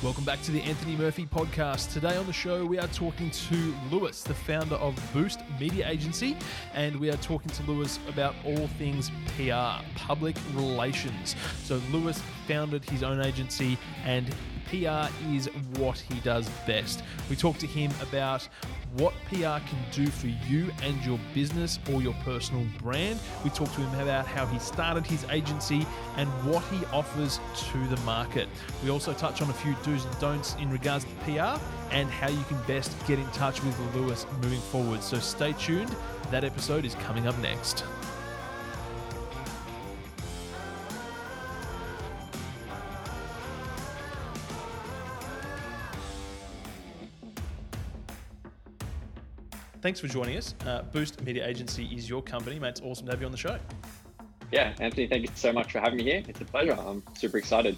Welcome 0.00 0.22
back 0.22 0.40
to 0.42 0.52
the 0.52 0.62
Anthony 0.62 0.94
Murphy 0.94 1.26
podcast. 1.26 1.92
Today 1.92 2.16
on 2.16 2.24
the 2.28 2.32
show, 2.32 2.64
we 2.64 2.78
are 2.78 2.86
talking 2.86 3.32
to 3.32 3.74
Lewis, 3.90 4.22
the 4.22 4.32
founder 4.32 4.76
of 4.76 4.94
Boost 5.12 5.40
Media 5.58 5.88
Agency, 5.88 6.36
and 6.72 6.94
we 6.94 7.10
are 7.10 7.16
talking 7.16 7.50
to 7.50 7.62
Lewis 7.64 7.98
about 8.08 8.36
all 8.44 8.68
things 8.78 9.10
PR, 9.34 9.84
public 9.96 10.36
relations. 10.54 11.34
So, 11.64 11.82
Lewis 11.90 12.22
founded 12.46 12.88
his 12.88 13.02
own 13.02 13.20
agency, 13.20 13.76
and 14.04 14.32
PR 14.68 15.10
is 15.32 15.46
what 15.78 15.98
he 15.98 16.20
does 16.20 16.48
best. 16.66 17.02
We 17.30 17.36
talk 17.36 17.58
to 17.58 17.66
him 17.66 17.90
about 18.02 18.46
what 18.96 19.12
PR 19.28 19.60
can 19.66 19.78
do 19.92 20.06
for 20.06 20.28
you 20.48 20.70
and 20.82 21.04
your 21.04 21.18
business 21.34 21.78
or 21.92 22.02
your 22.02 22.14
personal 22.24 22.66
brand. 22.82 23.18
We 23.44 23.50
talk 23.50 23.72
to 23.72 23.80
him 23.80 24.00
about 24.00 24.26
how 24.26 24.46
he 24.46 24.58
started 24.58 25.06
his 25.06 25.24
agency 25.30 25.86
and 26.16 26.28
what 26.44 26.62
he 26.64 26.84
offers 26.86 27.40
to 27.70 27.86
the 27.88 28.00
market. 28.02 28.48
We 28.82 28.90
also 28.90 29.12
touch 29.12 29.42
on 29.42 29.50
a 29.50 29.54
few 29.54 29.74
do's 29.82 30.04
and 30.04 30.18
don'ts 30.18 30.54
in 30.56 30.70
regards 30.70 31.04
to 31.04 31.10
PR 31.24 31.60
and 31.90 32.10
how 32.10 32.28
you 32.28 32.44
can 32.44 32.60
best 32.66 32.94
get 33.06 33.18
in 33.18 33.26
touch 33.30 33.62
with 33.62 33.94
Lewis 33.94 34.26
moving 34.42 34.60
forward. 34.60 35.02
So 35.02 35.18
stay 35.18 35.52
tuned. 35.54 35.94
That 36.30 36.44
episode 36.44 36.84
is 36.84 36.94
coming 36.96 37.26
up 37.26 37.38
next. 37.38 37.84
Thanks 49.80 50.00
for 50.00 50.08
joining 50.08 50.36
us. 50.36 50.56
Uh, 50.66 50.82
Boost 50.82 51.22
Media 51.22 51.46
Agency 51.46 51.84
is 51.86 52.08
your 52.08 52.20
company, 52.20 52.58
mate. 52.58 52.70
It's 52.70 52.80
awesome 52.80 53.06
to 53.06 53.12
have 53.12 53.20
you 53.20 53.26
on 53.26 53.32
the 53.32 53.38
show. 53.38 53.58
Yeah, 54.50 54.74
Anthony, 54.80 55.06
thank 55.06 55.22
you 55.22 55.28
so 55.34 55.52
much 55.52 55.70
for 55.70 55.78
having 55.78 55.98
me 55.98 56.04
here. 56.04 56.22
It's 56.26 56.40
a 56.40 56.44
pleasure. 56.44 56.72
I'm 56.72 57.02
super 57.14 57.38
excited. 57.38 57.76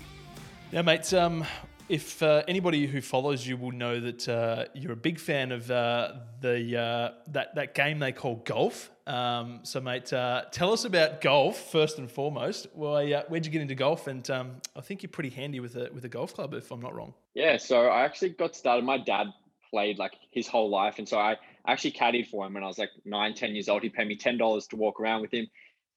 Yeah, 0.73 0.83
mate. 0.83 1.13
Um, 1.13 1.45
if 1.91 2.23
uh, 2.23 2.43
anybody 2.49 2.87
who 2.87 3.03
follows 3.03 3.47
you 3.47 3.57
will 3.57 3.73
know 3.73 4.01
that 4.01 4.29
uh, 4.29 4.67
you're 4.75 4.93
a 4.93 4.97
big 4.97 5.19
fan 5.19 5.53
of 5.53 5.71
uh, 5.71 6.13
the 6.41 6.79
uh, 6.79 7.11
that 7.33 7.55
that 7.57 7.75
game 7.75 7.99
they 7.99 8.13
call 8.13 8.37
golf. 8.45 8.91
Um, 9.07 9.61
so, 9.65 9.81
mate, 9.81 10.13
uh, 10.13 10.45
tell 10.53 10.73
us 10.73 10.85
about 10.85 11.21
golf 11.21 11.71
first 11.73 11.99
and 11.99 12.09
foremost. 12.09 12.69
Well, 12.73 12.97
uh, 12.97 13.23
where'd 13.27 13.45
you 13.45 13.51
get 13.51 13.61
into 13.61 13.75
golf? 13.75 14.07
And 14.07 14.29
um, 14.31 14.53
I 14.77 14.81
think 14.81 15.03
you're 15.03 15.11
pretty 15.11 15.31
handy 15.31 15.59
with 15.59 15.77
a 15.77 15.91
with 15.93 16.05
a 16.05 16.09
golf 16.09 16.33
club, 16.33 16.55
if 16.55 16.71
I'm 16.71 16.81
not 16.81 16.95
wrong. 16.95 17.13
Yeah, 17.35 17.57
so 17.57 17.89
I 17.89 18.05
actually 18.05 18.31
got 18.31 18.55
started. 18.55 18.85
My 18.85 18.97
dad 18.97 19.27
played 19.69 19.99
like 19.99 20.13
his 20.31 20.47
whole 20.47 20.71
life, 20.71 20.99
and 20.99 21.09
so 21.09 21.19
I 21.19 21.37
actually 21.67 21.93
caddied 21.93 22.29
for 22.29 22.47
him 22.47 22.55
when 22.55 22.65
I 22.65 22.67
was 22.67 22.79
like 22.79 22.91
nine, 23.05 23.35
10 23.35 23.55
years 23.55 23.69
old. 23.69 23.83
He 23.83 23.89
paid 23.89 24.09
me 24.09 24.17
ten 24.17 24.39
dollars 24.39 24.67
to 24.69 24.77
walk 24.77 25.01
around 25.01 25.23
with 25.23 25.33
him 25.33 25.49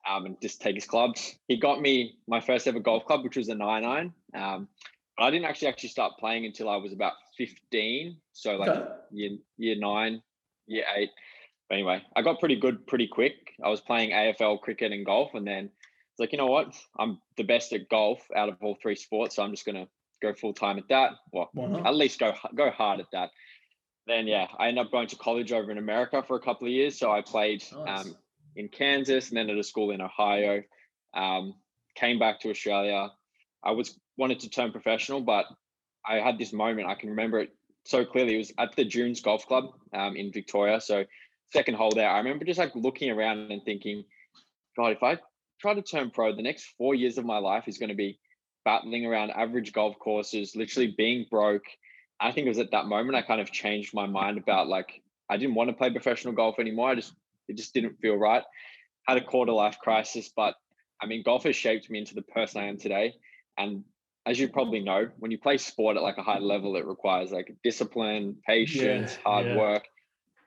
um, 0.10 0.26
and 0.26 0.42
just 0.42 0.62
take 0.62 0.76
his 0.76 0.86
clubs. 0.86 1.36
He 1.48 1.58
got 1.58 1.82
me 1.82 2.18
my 2.28 2.40
first 2.40 2.68
ever 2.68 2.80
golf 2.80 3.06
club, 3.06 3.24
which 3.24 3.38
was 3.38 3.50
a 3.50 3.56
nine 3.56 3.84
iron. 3.86 4.14
Um, 4.34 4.68
I 5.18 5.30
didn't 5.30 5.46
actually 5.46 5.68
actually 5.68 5.90
start 5.90 6.14
playing 6.20 6.46
until 6.46 6.70
I 6.70 6.78
was 6.78 6.92
about 6.92 7.14
15. 7.38 8.18
So 8.34 8.56
like 8.56 8.70
okay. 8.70 8.90
year, 9.12 9.38
year 9.58 9.76
nine, 9.76 10.22
year 10.68 10.86
eight. 10.96 11.12
But 11.70 11.76
anyway, 11.76 12.04
I 12.16 12.22
got 12.22 12.40
pretty 12.40 12.56
good 12.56 12.86
pretty 12.88 13.08
quick. 13.08 13.54
I 13.64 13.70
was 13.70 13.82
playing 13.82 14.12
AFL 14.12 14.62
cricket 14.62 14.92
and 14.92 15.06
golf, 15.06 15.34
and 15.34 15.48
then 15.48 15.66
it's 15.66 16.20
like, 16.20 16.32
you 16.32 16.38
know 16.38 16.48
what? 16.48 16.76
I'm 17.00 17.20
the 17.38 17.44
best 17.44 17.74
at 17.74 17.90
golf 17.90 18.20
out 18.36 18.50
of 18.50 18.58
all 18.62 18.78
three 18.82 18.96
sports, 18.96 19.36
so 19.36 19.44
I'm 19.44 19.52
just 19.52 19.66
gonna 19.66 19.88
go 20.22 20.34
full 20.34 20.54
time 20.54 20.78
at 20.78 20.88
that. 20.90 21.14
Well, 21.32 21.50
at 21.86 21.96
least 21.96 22.20
go 22.20 22.34
go 22.56 22.70
hard 22.70 23.00
at 23.00 23.12
that. 23.14 23.30
Then 24.08 24.28
yeah, 24.28 24.48
I 24.60 24.68
ended 24.68 24.86
up 24.86 24.92
going 24.92 25.08
to 25.08 25.16
college 25.16 25.52
over 25.52 25.72
in 25.72 25.78
America 25.78 26.24
for 26.28 26.36
a 26.36 26.42
couple 26.42 26.68
of 26.68 26.74
years. 26.74 26.98
So 26.98 27.12
I 27.12 27.22
played 27.22 27.64
nice. 27.74 28.06
um, 28.06 28.16
in 28.56 28.68
Kansas 28.68 29.30
and 29.30 29.38
then 29.38 29.50
at 29.50 29.58
a 29.58 29.64
school 29.64 29.92
in 29.92 30.02
Ohio. 30.02 30.64
Um, 31.14 31.56
came 31.96 32.20
back 32.20 32.42
to 32.42 32.50
Australia. 32.50 33.12
I 33.64 33.72
was 33.72 33.98
wanted 34.18 34.40
to 34.42 34.50
turn 34.50 34.72
professional, 34.72 35.22
but 35.22 35.46
I 36.06 36.16
had 36.16 36.38
this 36.38 36.54
moment. 36.54 36.88
I 36.88 36.96
can 36.96 37.10
remember 37.10 37.40
it 37.40 37.56
so 37.86 38.06
clearly. 38.06 38.36
It 38.36 38.40
was 38.40 38.54
at 38.58 38.76
the 38.76 38.84
Dunes 38.84 39.22
Golf 39.22 39.46
Club 39.48 39.66
um, 39.94 40.16
in 40.16 40.32
Victoria. 40.32 40.82
So 40.82 41.06
second 41.52 41.76
hole 41.76 41.92
there. 41.92 42.10
I 42.10 42.18
remember 42.18 42.46
just 42.46 42.60
like 42.60 42.76
looking 42.76 43.12
around 43.12 43.52
and 43.52 43.64
thinking, 43.64 44.04
God, 44.76 44.92
if 44.92 45.04
I 45.04 45.18
try 45.62 45.74
to 45.74 45.82
turn 45.82 46.12
pro, 46.12 46.36
the 46.36 46.42
next 46.42 46.74
four 46.78 46.96
years 46.96 47.18
of 47.18 47.26
my 47.26 47.38
life 47.38 47.68
is 47.68 47.78
going 47.78 47.90
to 47.90 47.96
be 47.96 48.20
battling 48.66 49.06
around 49.06 49.32
average 49.32 49.72
golf 49.72 49.98
courses, 50.00 50.56
literally 50.56 50.94
being 50.98 51.26
broke. 51.30 51.66
I 52.24 52.32
think 52.32 52.46
it 52.46 52.50
was 52.50 52.60
at 52.60 52.72
that 52.72 52.86
moment 52.86 53.18
I 53.18 53.22
kind 53.22 53.42
of 53.42 53.52
changed 53.52 53.94
my 53.94 54.08
mind 54.08 54.38
about 54.38 54.68
like 54.68 55.02
I 55.30 55.38
didn't 55.38 55.56
want 55.56 55.70
to 55.70 55.76
play 55.76 55.90
professional 55.90 56.34
golf 56.34 56.58
anymore. 56.58 56.90
I 56.90 56.96
just 56.96 57.14
it 57.48 57.58
just 57.58 57.74
didn't 57.74 58.00
feel 58.00 58.16
right. 58.16 58.44
Had 59.08 59.18
a 59.18 59.24
quarter 59.24 59.52
life 59.52 59.78
crisis, 59.80 60.32
but 60.36 60.56
I 61.02 61.06
mean, 61.06 61.22
golf 61.24 61.44
has 61.44 61.56
shaped 61.56 61.90
me 61.90 62.00
into 62.00 62.16
the 62.16 62.22
person 62.22 62.62
I 62.62 62.68
am 62.68 62.78
today. 62.78 63.14
And 63.58 63.84
as 64.26 64.40
you 64.40 64.48
probably 64.48 64.80
know, 64.80 65.10
when 65.20 65.32
you 65.32 65.38
play 65.38 65.58
sport 65.58 65.98
at 65.98 66.04
like 66.04 66.18
a 66.18 66.24
high 66.24 66.40
level, 66.40 66.78
it 66.78 66.86
requires 66.86 67.32
like 67.32 67.54
discipline, 67.62 68.38
patience, 68.48 69.18
yeah, 69.18 69.30
hard 69.30 69.46
yeah. 69.48 69.58
work. 69.58 69.84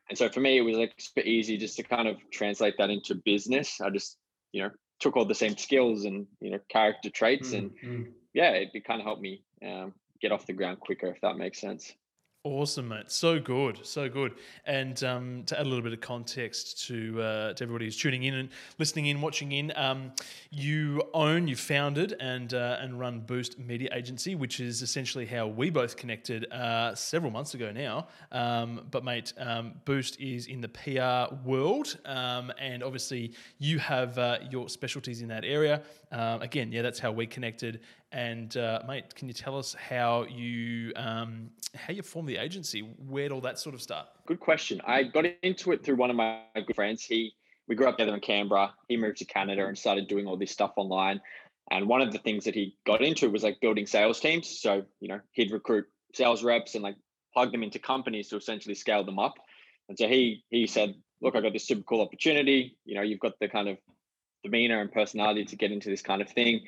And 0.08 0.16
so 0.16 0.30
for 0.30 0.40
me, 0.40 0.56
it 0.56 0.62
was 0.62 0.78
like 0.78 0.94
super 0.96 1.20
easy 1.20 1.58
just 1.58 1.76
to 1.76 1.82
kind 1.82 2.08
of 2.08 2.16
translate 2.30 2.78
that 2.78 2.88
into 2.88 3.16
business. 3.16 3.80
I 3.82 3.90
just, 3.90 4.16
you 4.52 4.62
know, 4.62 4.70
took 5.00 5.16
all 5.16 5.26
the 5.26 5.34
same 5.34 5.58
skills 5.58 6.06
and, 6.06 6.26
you 6.40 6.52
know, 6.52 6.60
character 6.70 7.10
traits. 7.10 7.50
Mm, 7.50 7.58
and 7.58 7.70
mm. 7.84 8.12
yeah, 8.32 8.52
it, 8.52 8.70
it 8.72 8.84
kind 8.86 9.00
of 9.00 9.06
helped 9.06 9.20
me 9.20 9.42
um, 9.62 9.92
get 10.26 10.32
off 10.32 10.44
the 10.44 10.52
ground 10.52 10.80
quicker, 10.80 11.06
if 11.06 11.20
that 11.20 11.36
makes 11.36 11.60
sense. 11.60 11.94
Awesome, 12.42 12.86
mate. 12.86 13.10
So 13.10 13.40
good, 13.40 13.84
so 13.84 14.08
good. 14.08 14.34
And 14.66 15.02
um, 15.02 15.42
to 15.46 15.58
add 15.58 15.66
a 15.66 15.68
little 15.68 15.82
bit 15.82 15.92
of 15.92 16.00
context 16.00 16.86
to 16.86 17.20
uh, 17.20 17.52
to 17.54 17.64
everybody 17.64 17.86
who's 17.86 17.96
tuning 17.96 18.22
in 18.22 18.34
and 18.34 18.48
listening 18.78 19.06
in, 19.06 19.20
watching 19.20 19.50
in, 19.50 19.72
um, 19.74 20.12
you 20.52 21.02
own, 21.12 21.48
you 21.48 21.56
founded, 21.56 22.14
and 22.20 22.54
uh, 22.54 22.78
and 22.80 23.00
run 23.00 23.18
Boost 23.18 23.58
Media 23.58 23.88
Agency, 23.92 24.36
which 24.36 24.60
is 24.60 24.80
essentially 24.80 25.26
how 25.26 25.48
we 25.48 25.70
both 25.70 25.96
connected 25.96 26.44
uh, 26.52 26.94
several 26.94 27.32
months 27.32 27.54
ago 27.54 27.72
now. 27.72 28.06
Um, 28.30 28.86
but 28.92 29.02
mate, 29.02 29.32
um, 29.38 29.72
Boost 29.84 30.20
is 30.20 30.46
in 30.46 30.60
the 30.60 30.68
PR 30.68 31.34
world, 31.44 31.98
um, 32.04 32.52
and 32.60 32.84
obviously 32.84 33.32
you 33.58 33.80
have 33.80 34.18
uh, 34.18 34.38
your 34.52 34.68
specialties 34.68 35.20
in 35.20 35.26
that 35.28 35.44
area. 35.44 35.82
Um, 36.12 36.42
again, 36.42 36.70
yeah, 36.70 36.82
that's 36.82 37.00
how 37.00 37.10
we 37.10 37.26
connected. 37.26 37.80
And 38.16 38.56
uh, 38.56 38.80
mate, 38.88 39.14
can 39.14 39.28
you 39.28 39.34
tell 39.34 39.58
us 39.58 39.74
how 39.74 40.24
you 40.24 40.90
um, 40.96 41.50
how 41.74 41.92
you 41.92 42.00
formed 42.00 42.30
the 42.30 42.38
agency? 42.38 42.80
Where'd 42.80 43.30
all 43.30 43.42
that 43.42 43.58
sort 43.58 43.74
of 43.74 43.82
start? 43.82 44.06
Good 44.26 44.40
question. 44.40 44.80
I 44.86 45.02
got 45.02 45.26
into 45.42 45.72
it 45.72 45.84
through 45.84 45.96
one 45.96 46.08
of 46.08 46.16
my 46.16 46.40
good 46.54 46.74
friends. 46.74 47.04
He 47.04 47.34
we 47.68 47.74
grew 47.74 47.86
up 47.86 47.98
together 47.98 48.14
in 48.14 48.20
Canberra. 48.20 48.72
He 48.88 48.96
moved 48.96 49.18
to 49.18 49.26
Canada 49.26 49.66
and 49.66 49.76
started 49.76 50.08
doing 50.08 50.26
all 50.26 50.38
this 50.38 50.50
stuff 50.50 50.72
online. 50.76 51.20
And 51.70 51.86
one 51.88 52.00
of 52.00 52.10
the 52.10 52.18
things 52.18 52.44
that 52.44 52.54
he 52.54 52.78
got 52.86 53.02
into 53.02 53.28
was 53.28 53.42
like 53.42 53.60
building 53.60 53.86
sales 53.86 54.18
teams. 54.18 54.48
So 54.48 54.86
you 55.00 55.08
know 55.08 55.20
he'd 55.32 55.50
recruit 55.50 55.84
sales 56.14 56.42
reps 56.42 56.74
and 56.74 56.82
like 56.82 56.96
plug 57.34 57.52
them 57.52 57.62
into 57.62 57.78
companies 57.78 58.30
to 58.30 58.38
essentially 58.38 58.74
scale 58.74 59.04
them 59.04 59.18
up. 59.18 59.34
And 59.90 59.98
so 59.98 60.08
he 60.08 60.42
he 60.48 60.66
said, 60.66 60.94
"Look, 61.20 61.36
I 61.36 61.42
got 61.42 61.52
this 61.52 61.66
super 61.66 61.82
cool 61.82 62.00
opportunity. 62.00 62.78
You 62.86 62.94
know, 62.94 63.02
you've 63.02 63.20
got 63.20 63.38
the 63.40 63.48
kind 63.48 63.68
of 63.68 63.76
demeanor 64.42 64.80
and 64.80 64.90
personality 64.90 65.44
to 65.44 65.56
get 65.56 65.70
into 65.70 65.90
this 65.90 66.02
kind 66.02 66.22
of 66.22 66.30
thing. 66.30 66.62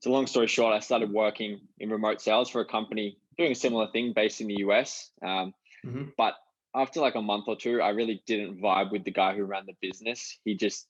So 0.00 0.10
long 0.10 0.26
story 0.26 0.46
short, 0.46 0.74
I 0.74 0.80
started 0.80 1.10
working 1.10 1.60
in 1.78 1.90
remote 1.90 2.20
sales 2.20 2.48
for 2.48 2.60
a 2.60 2.64
company 2.64 3.18
doing 3.36 3.52
a 3.52 3.56
similar 3.56 3.88
thing 3.88 4.12
based 4.12 4.40
in 4.40 4.48
the 4.48 4.58
US. 4.58 5.10
Um, 5.22 5.54
mm-hmm. 5.84 6.04
But 6.16 6.34
after 6.74 7.00
like 7.00 7.14
a 7.14 7.22
month 7.22 7.44
or 7.48 7.56
two, 7.56 7.80
I 7.80 7.90
really 7.90 8.22
didn't 8.26 8.60
vibe 8.60 8.92
with 8.92 9.04
the 9.04 9.10
guy 9.10 9.34
who 9.34 9.44
ran 9.44 9.66
the 9.66 9.74
business. 9.80 10.38
He 10.44 10.54
just 10.54 10.86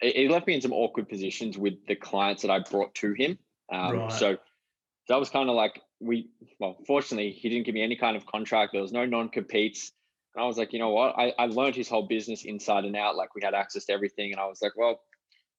it, 0.00 0.30
left 0.30 0.46
me 0.46 0.54
in 0.54 0.60
some 0.60 0.72
awkward 0.72 1.08
positions 1.08 1.56
with 1.56 1.74
the 1.86 1.94
clients 1.94 2.42
that 2.42 2.50
I 2.50 2.58
brought 2.58 2.94
to 2.96 3.12
him. 3.12 3.38
Um, 3.72 3.98
right. 3.98 4.12
So 4.12 4.36
that 5.08 5.18
was 5.18 5.30
kind 5.30 5.48
of 5.48 5.56
like 5.56 5.80
we. 6.00 6.28
Well, 6.58 6.76
fortunately, 6.86 7.30
he 7.30 7.48
didn't 7.48 7.64
give 7.64 7.74
me 7.74 7.82
any 7.82 7.96
kind 7.96 8.16
of 8.16 8.26
contract. 8.26 8.72
There 8.72 8.82
was 8.82 8.92
no 8.92 9.06
non 9.06 9.28
competes. 9.28 9.92
And 10.34 10.44
I 10.44 10.46
was 10.46 10.58
like, 10.58 10.74
you 10.74 10.78
know 10.78 10.90
what? 10.90 11.14
I, 11.18 11.32
I 11.38 11.46
learned 11.46 11.76
his 11.76 11.88
whole 11.88 12.06
business 12.06 12.44
inside 12.44 12.84
and 12.84 12.94
out. 12.94 13.16
Like 13.16 13.34
we 13.34 13.40
had 13.42 13.54
access 13.54 13.86
to 13.86 13.92
everything. 13.92 14.32
And 14.32 14.40
I 14.40 14.46
was 14.46 14.60
like, 14.60 14.76
well, 14.76 15.00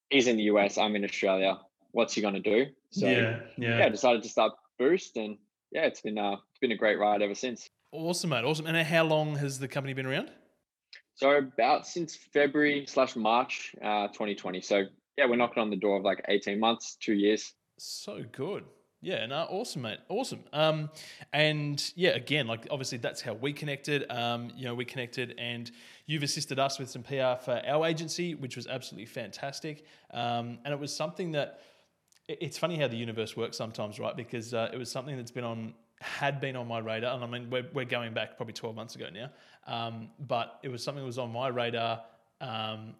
he's 0.08 0.28
in 0.28 0.36
the 0.36 0.44
US, 0.44 0.78
I'm 0.78 0.94
in 0.94 1.04
Australia. 1.04 1.58
What's 1.92 2.14
he 2.14 2.20
going 2.20 2.34
to 2.34 2.40
do? 2.40 2.66
So 2.90 3.06
yeah, 3.06 3.40
yeah, 3.56 3.78
yeah, 3.78 3.88
decided 3.88 4.22
to 4.22 4.28
start 4.28 4.52
Boost, 4.78 5.16
and 5.16 5.36
yeah, 5.72 5.82
it's 5.82 6.00
been 6.00 6.18
uh, 6.18 6.36
it's 6.50 6.58
been 6.60 6.72
a 6.72 6.76
great 6.76 6.98
ride 6.98 7.22
ever 7.22 7.34
since. 7.34 7.68
Awesome, 7.92 8.30
mate. 8.30 8.44
Awesome. 8.44 8.66
And 8.66 8.76
how 8.86 9.04
long 9.04 9.36
has 9.36 9.58
the 9.58 9.68
company 9.68 9.94
been 9.94 10.06
around? 10.06 10.30
So 11.14 11.36
about 11.36 11.86
since 11.86 12.14
February 12.14 12.86
slash 12.86 13.16
March, 13.16 13.74
uh, 13.82 14.08
2020. 14.08 14.60
So 14.60 14.84
yeah, 15.16 15.26
we're 15.26 15.36
knocking 15.36 15.60
on 15.60 15.70
the 15.70 15.76
door 15.76 15.96
of 15.96 16.04
like 16.04 16.24
18 16.28 16.60
months, 16.60 16.96
two 17.00 17.14
years. 17.14 17.54
So 17.78 18.22
good. 18.30 18.64
Yeah, 19.00 19.26
no, 19.26 19.46
awesome, 19.50 19.82
mate. 19.82 19.98
Awesome. 20.08 20.44
Um, 20.52 20.90
and 21.32 21.92
yeah, 21.94 22.10
again, 22.10 22.48
like 22.48 22.66
obviously 22.70 22.98
that's 22.98 23.20
how 23.20 23.34
we 23.34 23.52
connected. 23.52 24.10
Um, 24.10 24.50
you 24.56 24.64
know, 24.64 24.74
we 24.74 24.84
connected 24.84 25.34
and 25.38 25.70
you've 26.06 26.24
assisted 26.24 26.58
us 26.58 26.80
with 26.80 26.90
some 26.90 27.04
PR 27.04 27.36
for 27.40 27.62
our 27.64 27.86
agency, 27.86 28.34
which 28.34 28.56
was 28.56 28.66
absolutely 28.66 29.06
fantastic. 29.06 29.84
Um, 30.12 30.58
and 30.64 30.74
it 30.74 30.80
was 30.80 30.94
something 30.94 31.32
that 31.32 31.60
it's 32.28 32.58
funny 32.58 32.78
how 32.78 32.88
the 32.88 32.96
universe 32.96 33.36
works 33.36 33.56
sometimes, 33.56 33.98
right? 33.98 34.16
Because 34.16 34.52
uh, 34.52 34.70
it 34.72 34.78
was 34.78 34.90
something 34.90 35.16
that's 35.16 35.30
been 35.30 35.44
on 35.44 35.74
had 36.00 36.40
been 36.40 36.54
on 36.54 36.68
my 36.68 36.78
radar, 36.78 37.14
and 37.14 37.24
I 37.24 37.26
mean 37.26 37.50
we're, 37.50 37.66
we're 37.72 37.84
going 37.84 38.14
back 38.14 38.36
probably 38.36 38.52
12 38.52 38.76
months 38.76 38.94
ago 38.94 39.06
now, 39.12 39.30
um, 39.66 40.10
but 40.28 40.60
it 40.62 40.68
was 40.68 40.82
something 40.82 41.02
that 41.02 41.06
was 41.06 41.18
on 41.18 41.32
my 41.32 41.48
radar 41.48 42.02
um, 42.40 42.94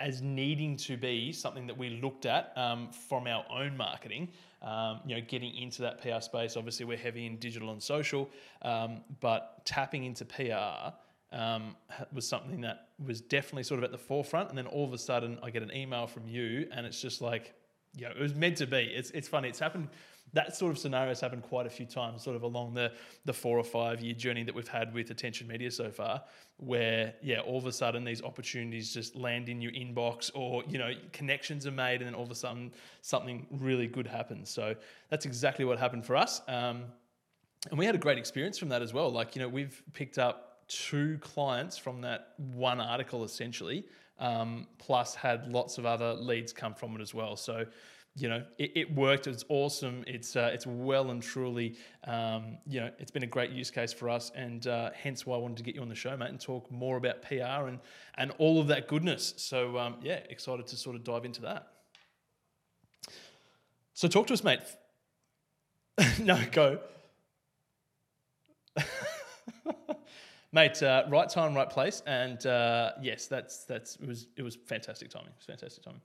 as 0.00 0.22
needing 0.22 0.76
to 0.76 0.96
be 0.96 1.32
something 1.32 1.66
that 1.68 1.78
we 1.78 2.00
looked 2.02 2.26
at 2.26 2.52
um, 2.56 2.90
from 2.90 3.26
our 3.26 3.44
own 3.50 3.76
marketing. 3.76 4.28
Um, 4.62 5.00
you 5.06 5.14
know, 5.14 5.22
getting 5.28 5.54
into 5.54 5.82
that 5.82 6.02
PR 6.02 6.20
space. 6.20 6.56
Obviously, 6.56 6.86
we're 6.86 6.96
heavy 6.96 7.26
in 7.26 7.36
digital 7.36 7.70
and 7.70 7.80
social, 7.80 8.28
um, 8.62 9.02
but 9.20 9.64
tapping 9.64 10.02
into 10.04 10.24
PR 10.24 10.92
um, 11.36 11.76
was 12.12 12.26
something 12.26 12.62
that 12.62 12.88
was 13.04 13.20
definitely 13.20 13.62
sort 13.62 13.78
of 13.78 13.84
at 13.84 13.92
the 13.92 13.98
forefront. 13.98 14.48
And 14.48 14.58
then 14.58 14.66
all 14.66 14.84
of 14.84 14.92
a 14.92 14.98
sudden, 14.98 15.38
I 15.42 15.50
get 15.50 15.62
an 15.62 15.72
email 15.76 16.08
from 16.08 16.26
you, 16.26 16.66
and 16.72 16.84
it's 16.84 17.00
just 17.00 17.20
like, 17.20 17.54
you 17.96 18.04
know, 18.04 18.10
it 18.10 18.20
was 18.20 18.34
meant 18.34 18.58
to 18.58 18.66
be. 18.66 18.78
It's 18.78 19.10
it's 19.10 19.28
funny. 19.28 19.48
It's 19.48 19.58
happened 19.58 19.88
that 20.32 20.54
sort 20.56 20.70
of 20.70 20.78
scenario 20.78 21.08
has 21.08 21.20
happened 21.20 21.42
quite 21.42 21.66
a 21.66 21.70
few 21.70 21.86
times, 21.86 22.22
sort 22.22 22.36
of 22.36 22.42
along 22.42 22.74
the 22.74 22.92
the 23.24 23.32
four 23.32 23.58
or 23.58 23.64
five 23.64 24.00
year 24.00 24.14
journey 24.14 24.42
that 24.44 24.54
we've 24.54 24.68
had 24.68 24.92
with 24.92 25.10
attention 25.10 25.46
media 25.46 25.70
so 25.70 25.90
far, 25.90 26.22
where 26.58 27.14
yeah, 27.22 27.40
all 27.40 27.58
of 27.58 27.66
a 27.66 27.72
sudden 27.72 28.04
these 28.04 28.22
opportunities 28.22 28.92
just 28.92 29.16
land 29.16 29.48
in 29.48 29.60
your 29.60 29.72
inbox, 29.72 30.30
or 30.34 30.62
you 30.68 30.78
know 30.78 30.92
connections 31.12 31.66
are 31.66 31.72
made, 31.72 32.00
and 32.00 32.06
then 32.06 32.14
all 32.14 32.24
of 32.24 32.30
a 32.30 32.34
sudden 32.34 32.72
something 33.02 33.46
really 33.50 33.86
good 33.86 34.06
happens. 34.06 34.50
So 34.50 34.74
that's 35.10 35.26
exactly 35.26 35.64
what 35.64 35.78
happened 35.78 36.04
for 36.04 36.16
us, 36.16 36.42
um, 36.48 36.84
and 37.70 37.78
we 37.78 37.86
had 37.86 37.94
a 37.94 37.98
great 37.98 38.18
experience 38.18 38.58
from 38.58 38.68
that 38.70 38.82
as 38.82 38.92
well. 38.92 39.10
Like 39.10 39.36
you 39.36 39.42
know 39.42 39.48
we've 39.48 39.82
picked 39.92 40.18
up 40.18 40.66
two 40.68 41.18
clients 41.20 41.78
from 41.78 42.00
that 42.02 42.34
one 42.36 42.80
article 42.80 43.24
essentially. 43.24 43.86
Um, 44.18 44.66
plus 44.78 45.14
had 45.14 45.48
lots 45.48 45.78
of 45.78 45.84
other 45.84 46.14
leads 46.14 46.52
come 46.52 46.74
from 46.74 46.96
it 46.96 47.02
as 47.02 47.12
well. 47.12 47.36
So 47.36 47.66
you 48.18 48.30
know, 48.30 48.42
it, 48.56 48.72
it, 48.74 48.94
worked. 48.94 49.26
It's 49.26 49.44
awesome. 49.50 50.02
It's 50.06 50.36
uh, 50.36 50.50
it's 50.52 50.66
well 50.66 51.10
and 51.10 51.22
truly, 51.22 51.76
um, 52.04 52.56
you 52.66 52.80
know, 52.80 52.90
it's 52.98 53.10
been 53.10 53.24
a 53.24 53.26
great 53.26 53.50
use 53.50 53.70
case 53.70 53.92
for 53.92 54.08
us, 54.08 54.32
and 54.34 54.66
uh, 54.66 54.90
hence 54.94 55.26
why 55.26 55.36
I 55.36 55.38
wanted 55.38 55.58
to 55.58 55.62
get 55.62 55.74
you 55.74 55.82
on 55.82 55.90
the 55.90 55.94
show, 55.94 56.16
mate, 56.16 56.30
and 56.30 56.40
talk 56.40 56.70
more 56.70 56.96
about 56.96 57.20
PR 57.20 57.68
and 57.68 57.78
and 58.16 58.32
all 58.38 58.58
of 58.58 58.68
that 58.68 58.88
goodness. 58.88 59.34
So 59.36 59.76
um, 59.76 59.96
yeah, 60.00 60.20
excited 60.30 60.66
to 60.68 60.76
sort 60.76 60.96
of 60.96 61.04
dive 61.04 61.26
into 61.26 61.42
that. 61.42 61.68
So 63.92 64.08
talk 64.08 64.28
to 64.28 64.32
us, 64.32 64.42
mate. 64.42 64.60
no, 66.18 66.40
go. 66.52 66.78
mate. 70.52 70.82
Uh, 70.82 71.04
right 71.08 71.28
time, 71.28 71.54
right 71.54 71.68
place, 71.68 72.02
and 72.06 72.44
uh, 72.46 72.92
yes, 73.00 73.26
that's 73.26 73.64
that's 73.64 73.96
it 73.96 74.06
was 74.06 74.28
it 74.36 74.42
was 74.42 74.56
fantastic 74.66 75.10
timing. 75.10 75.28
It 75.28 75.36
was 75.38 75.46
fantastic 75.46 75.84
timing. 75.84 76.00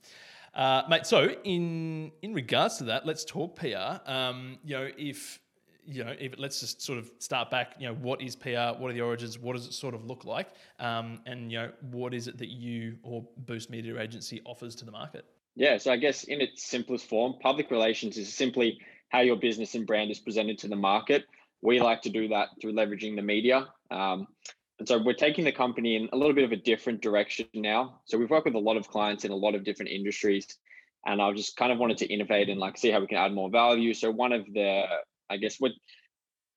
Uh, 0.53 0.83
mate, 0.89 1.05
so 1.05 1.29
in 1.43 2.11
in 2.21 2.33
regards 2.33 2.77
to 2.77 2.83
that, 2.85 3.05
let's 3.05 3.23
talk 3.23 3.55
PR. 3.55 3.99
Um, 4.05 4.59
you 4.63 4.75
know, 4.75 4.89
if 4.97 5.39
you 5.85 6.03
know, 6.03 6.13
if 6.19 6.33
let's 6.38 6.59
just 6.59 6.81
sort 6.81 6.99
of 6.99 7.11
start 7.19 7.49
back. 7.49 7.75
You 7.79 7.88
know, 7.88 7.95
what 7.95 8.21
is 8.21 8.35
PR? 8.35 8.77
What 8.77 8.91
are 8.91 8.93
the 8.93 9.01
origins? 9.01 9.39
What 9.39 9.55
does 9.55 9.65
it 9.65 9.73
sort 9.73 9.93
of 9.93 10.05
look 10.05 10.25
like? 10.25 10.49
Um, 10.79 11.19
and 11.25 11.51
you 11.51 11.57
know, 11.59 11.71
what 11.91 12.13
is 12.13 12.27
it 12.27 12.38
that 12.38 12.49
you 12.49 12.97
or 13.03 13.25
Boost 13.38 13.69
Media 13.69 13.99
Agency 13.99 14.41
offers 14.45 14.75
to 14.75 14.85
the 14.85 14.91
market? 14.91 15.25
Yeah, 15.55 15.77
so 15.77 15.91
I 15.91 15.97
guess 15.97 16.23
in 16.23 16.39
its 16.39 16.63
simplest 16.63 17.07
form, 17.07 17.35
public 17.41 17.71
relations 17.71 18.17
is 18.17 18.33
simply 18.33 18.79
how 19.09 19.19
your 19.19 19.35
business 19.35 19.75
and 19.75 19.85
brand 19.85 20.09
is 20.09 20.19
presented 20.19 20.57
to 20.59 20.67
the 20.67 20.75
market. 20.75 21.25
We 21.62 21.80
like 21.80 22.02
to 22.04 22.10
do 22.10 22.28
that 22.30 22.50
through 22.60 22.74
leveraging 22.74 23.16
the 23.16 23.22
media. 23.22 23.68
Um, 23.92 24.28
and 24.80 24.88
so 24.88 24.98
we're 24.98 25.13
taking 25.13 25.46
the 25.46 25.52
company 25.52 25.96
in 25.96 26.10
a 26.12 26.18
little 26.18 26.34
bit 26.34 26.44
of 26.44 26.52
a 26.52 26.56
different 26.56 27.02
direction 27.02 27.46
now. 27.54 28.02
So 28.06 28.18
we've 28.18 28.30
worked 28.30 28.46
with 28.46 28.56
a 28.56 28.60
lot 28.60 28.78
of 28.78 28.88
clients 28.88 29.25
in 29.25 29.31
a 29.31 29.36
lot 29.36 29.54
of 29.54 29.63
different 29.63 29.92
industries. 29.92 30.48
And 31.06 31.22
I 31.22 31.31
just 31.34 31.56
kind 31.56 31.72
of 31.72 31.78
wanted 31.78 31.98
to 32.00 32.12
innovate 32.12 32.50
and 32.50 32.60
like 32.60 32.78
see 32.78 32.90
how 32.90 33.00
we 33.00 33.08
can 33.08 33.18
add 33.18 33.34
more 33.34 33.50
value. 33.50 33.94
So 33.94 34.10
one 34.10 34.31
of 34.34 34.46
the, 34.52 34.86
I 35.30 35.38
guess 35.38 35.58
what 35.60 35.72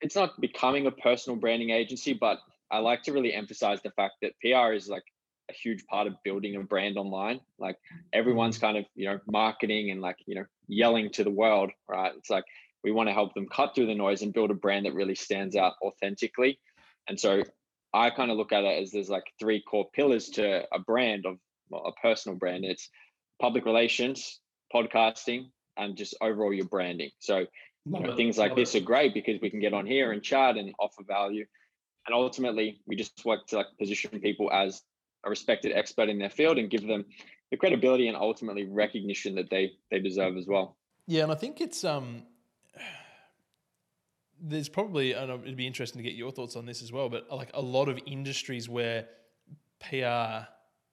it's 0.01 0.15
not 0.15 0.39
becoming 0.41 0.87
a 0.87 0.91
personal 0.91 1.37
branding 1.37 1.69
agency, 1.69 2.13
but 2.13 2.39
I 2.71 2.79
like 2.79 3.03
to 3.03 3.13
really 3.13 3.33
emphasize 3.33 3.81
the 3.83 3.91
fact 3.91 4.15
that 4.21 4.33
PR 4.41 4.73
is 4.73 4.87
like 4.89 5.03
a 5.49 5.53
huge 5.53 5.85
part 5.85 6.07
of 6.07 6.15
building 6.23 6.55
a 6.55 6.61
brand 6.61 6.97
online. 6.97 7.39
Like 7.59 7.77
everyone's 8.13 8.57
kind 8.57 8.77
of, 8.77 8.85
you 8.95 9.05
know, 9.05 9.19
marketing 9.27 9.91
and 9.91 10.01
like, 10.01 10.17
you 10.25 10.35
know, 10.35 10.45
yelling 10.67 11.11
to 11.11 11.23
the 11.23 11.29
world, 11.29 11.71
right? 11.87 12.11
It's 12.17 12.29
like 12.29 12.45
we 12.85 12.91
want 12.91 13.09
to 13.09 13.13
help 13.13 13.33
them 13.33 13.47
cut 13.51 13.73
through 13.73 13.87
the 13.87 13.95
noise 13.95 14.21
and 14.21 14.31
build 14.31 14.51
a 14.51 14.53
brand 14.53 14.85
that 14.85 14.93
really 14.93 15.15
stands 15.15 15.55
out 15.55 15.73
authentically. 15.81 16.59
And 17.07 17.19
so 17.19 17.41
I 17.91 18.11
kind 18.11 18.29
of 18.29 18.37
look 18.37 18.51
at 18.51 18.63
it 18.63 18.83
as 18.83 18.91
there's 18.91 19.09
like 19.09 19.23
three 19.39 19.63
core 19.67 19.87
pillars 19.91 20.29
to 20.35 20.65
a 20.71 20.77
brand 20.77 21.25
of 21.25 21.37
well, 21.71 21.83
a 21.87 21.93
personal 21.99 22.37
brand. 22.37 22.63
It's 22.63 22.87
public 23.41 23.65
relations, 23.65 24.39
podcasting, 24.71 25.49
and 25.77 25.97
just 25.97 26.15
overall 26.21 26.53
your 26.53 26.67
branding. 26.67 27.09
So 27.17 27.47
you 27.87 27.99
know, 27.99 28.15
things 28.15 28.37
like 28.37 28.55
this 28.55 28.75
are 28.75 28.81
great 28.81 29.15
because 29.15 29.41
we 29.41 29.49
can 29.49 29.59
get 29.59 29.73
on 29.73 29.87
here 29.87 30.11
and 30.11 30.21
chat 30.21 30.55
and 30.55 30.71
offer 30.79 31.03
value. 31.07 31.45
And 32.05 32.13
ultimately, 32.13 32.81
we 32.85 32.95
just 32.95 33.25
work 33.25 33.47
to 33.47 33.57
like 33.57 33.67
position 33.79 34.19
people 34.19 34.51
as 34.51 34.83
a 35.25 35.29
respected 35.31 35.71
expert 35.71 36.07
in 36.07 36.19
their 36.19 36.29
field 36.29 36.59
and 36.59 36.69
give 36.69 36.85
them 36.85 37.05
the 37.49 37.57
credibility 37.57 38.09
and 38.09 38.17
ultimately 38.17 38.67
recognition 38.69 39.33
that 39.35 39.49
they 39.49 39.71
they 39.89 39.99
deserve 39.99 40.37
as 40.37 40.45
well. 40.45 40.77
Yeah, 41.07 41.23
and 41.23 41.31
I 41.31 41.35
think 41.35 41.61
it's 41.61 41.83
um 41.83 42.23
there's 44.41 44.69
probably 44.69 45.13
and 45.13 45.31
it'd 45.31 45.55
be 45.55 45.67
interesting 45.67 45.99
to 45.99 46.03
get 46.03 46.15
your 46.15 46.31
thoughts 46.31 46.55
on 46.55 46.65
this 46.65 46.81
as 46.81 46.91
well. 46.91 47.09
But 47.09 47.31
like 47.31 47.51
a 47.53 47.61
lot 47.61 47.89
of 47.89 47.99
industries 48.05 48.67
where 48.69 49.07
PR 49.79 50.47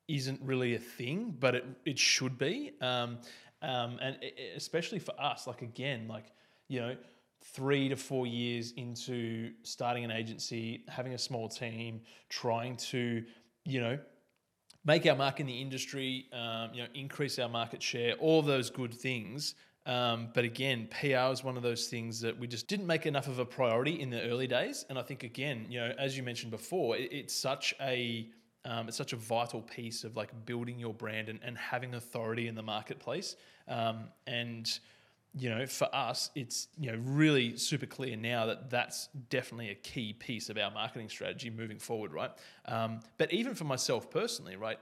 isn't 0.09 0.41
really 0.43 0.75
a 0.75 0.79
thing, 0.79 1.35
but 1.39 1.55
it 1.55 1.65
it 1.85 1.99
should 1.99 2.39
be, 2.39 2.73
um, 2.81 3.19
um, 3.63 3.99
and 4.01 4.17
especially 4.57 4.99
for 4.99 5.19
us, 5.21 5.47
like 5.47 5.63
again, 5.63 6.09
like 6.09 6.27
you 6.69 6.81
know, 6.81 6.97
three 7.41 7.89
to 7.89 7.97
four 7.97 8.27
years 8.27 8.73
into 8.77 9.53
starting 9.63 10.05
an 10.05 10.11
agency, 10.11 10.85
having 10.89 11.15
a 11.15 11.19
small 11.19 11.49
team, 11.49 12.01
trying 12.29 12.77
to 12.77 13.25
you 13.65 13.81
know 13.81 13.99
make 14.85 15.07
our 15.07 15.17
mark 15.17 15.41
in 15.41 15.47
the 15.47 15.61
industry, 15.61 16.27
um, 16.33 16.71
you 16.73 16.83
know, 16.83 16.89
increase 16.95 17.39
our 17.39 17.49
market 17.49 17.83
share, 17.83 18.15
all 18.15 18.43
those 18.43 18.71
good 18.71 18.93
things. 18.93 19.55
Um, 19.85 20.29
but 20.33 20.45
again, 20.45 20.89
PR 20.91 21.33
is 21.33 21.43
one 21.43 21.57
of 21.57 21.63
those 21.63 21.89
things 21.89 22.21
that 22.21 22.39
we 22.39 22.47
just 22.47 22.69
didn't 22.69 22.87
make 22.87 23.05
enough 23.05 23.27
of 23.27 23.39
a 23.39 23.45
priority 23.45 24.01
in 24.01 24.11
the 24.11 24.23
early 24.23 24.47
days. 24.47 24.85
And 24.89 24.99
I 24.99 25.03
think 25.03 25.25
again, 25.25 25.67
you 25.69 25.81
know, 25.81 25.93
as 25.99 26.17
you 26.17 26.23
mentioned 26.23 26.53
before, 26.53 26.97
it, 26.97 27.13
it's 27.13 27.35
such 27.35 27.75
a 27.81 28.29
um, 28.65 28.87
it's 28.87 28.97
such 28.97 29.13
a 29.13 29.17
vital 29.17 29.61
piece 29.61 30.05
of 30.05 30.17
like 30.17 30.31
building 30.47 30.79
your 30.79 30.95
brand 30.95 31.29
and, 31.29 31.41
and 31.43 31.59
having 31.59 31.95
authority 31.95 32.47
in 32.47 32.55
the 32.55 32.63
marketplace. 32.63 33.35
Um, 33.67 34.05
and 34.29 34.71
you 35.35 35.49
know, 35.49 35.67
for 35.67 35.93
us, 35.95 36.31
it's 36.35 36.69
you 36.79 36.93
know 36.93 36.99
really 37.05 37.57
super 37.57 37.87
clear 37.87 38.17
now 38.17 38.47
that 38.47 38.71
that's 38.71 39.09
definitely 39.31 39.71
a 39.71 39.75
key 39.75 40.13
piece 40.13 40.49
of 40.49 40.59
our 40.59 40.71
marketing 40.71 41.09
strategy 41.09 41.51
moving 41.51 41.79
forward, 41.79 42.13
right? 42.13 42.31
Um, 42.67 43.01
but 43.19 43.33
even 43.33 43.55
for 43.55 43.65
myself 43.65 44.11
personally, 44.11 44.57
right? 44.57 44.79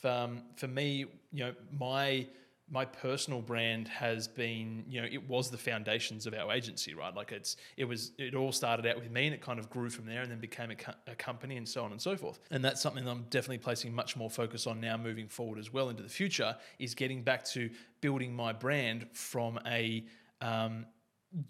For, 0.00 0.10
um, 0.10 0.42
for 0.56 0.66
me, 0.66 1.06
you 1.32 1.44
know, 1.44 1.54
my 1.78 2.26
my 2.72 2.86
personal 2.86 3.42
brand 3.42 3.86
has 3.86 4.26
been, 4.26 4.82
you 4.88 4.98
know, 4.98 5.06
it 5.12 5.28
was 5.28 5.50
the 5.50 5.58
foundations 5.58 6.26
of 6.26 6.32
our 6.32 6.50
agency, 6.50 6.94
right? 6.94 7.14
Like 7.14 7.30
it's, 7.30 7.56
it 7.76 7.84
was, 7.84 8.12
it 8.16 8.34
all 8.34 8.50
started 8.50 8.86
out 8.86 8.96
with 8.96 9.10
me 9.10 9.26
and 9.26 9.34
it 9.34 9.42
kind 9.42 9.58
of 9.58 9.68
grew 9.68 9.90
from 9.90 10.06
there 10.06 10.22
and 10.22 10.30
then 10.30 10.40
became 10.40 10.70
a, 10.70 10.74
co- 10.74 10.94
a 11.06 11.14
company 11.14 11.58
and 11.58 11.68
so 11.68 11.84
on 11.84 11.92
and 11.92 12.00
so 12.00 12.16
forth. 12.16 12.40
And 12.50 12.64
that's 12.64 12.80
something 12.80 13.04
that 13.04 13.10
I'm 13.10 13.26
definitely 13.28 13.58
placing 13.58 13.94
much 13.94 14.16
more 14.16 14.30
focus 14.30 14.66
on 14.66 14.80
now 14.80 14.96
moving 14.96 15.28
forward 15.28 15.58
as 15.58 15.70
well 15.70 15.90
into 15.90 16.02
the 16.02 16.08
future 16.08 16.56
is 16.78 16.94
getting 16.94 17.22
back 17.22 17.44
to 17.50 17.68
building 18.00 18.34
my 18.34 18.54
brand 18.54 19.06
from 19.12 19.60
a, 19.66 20.06
um, 20.40 20.86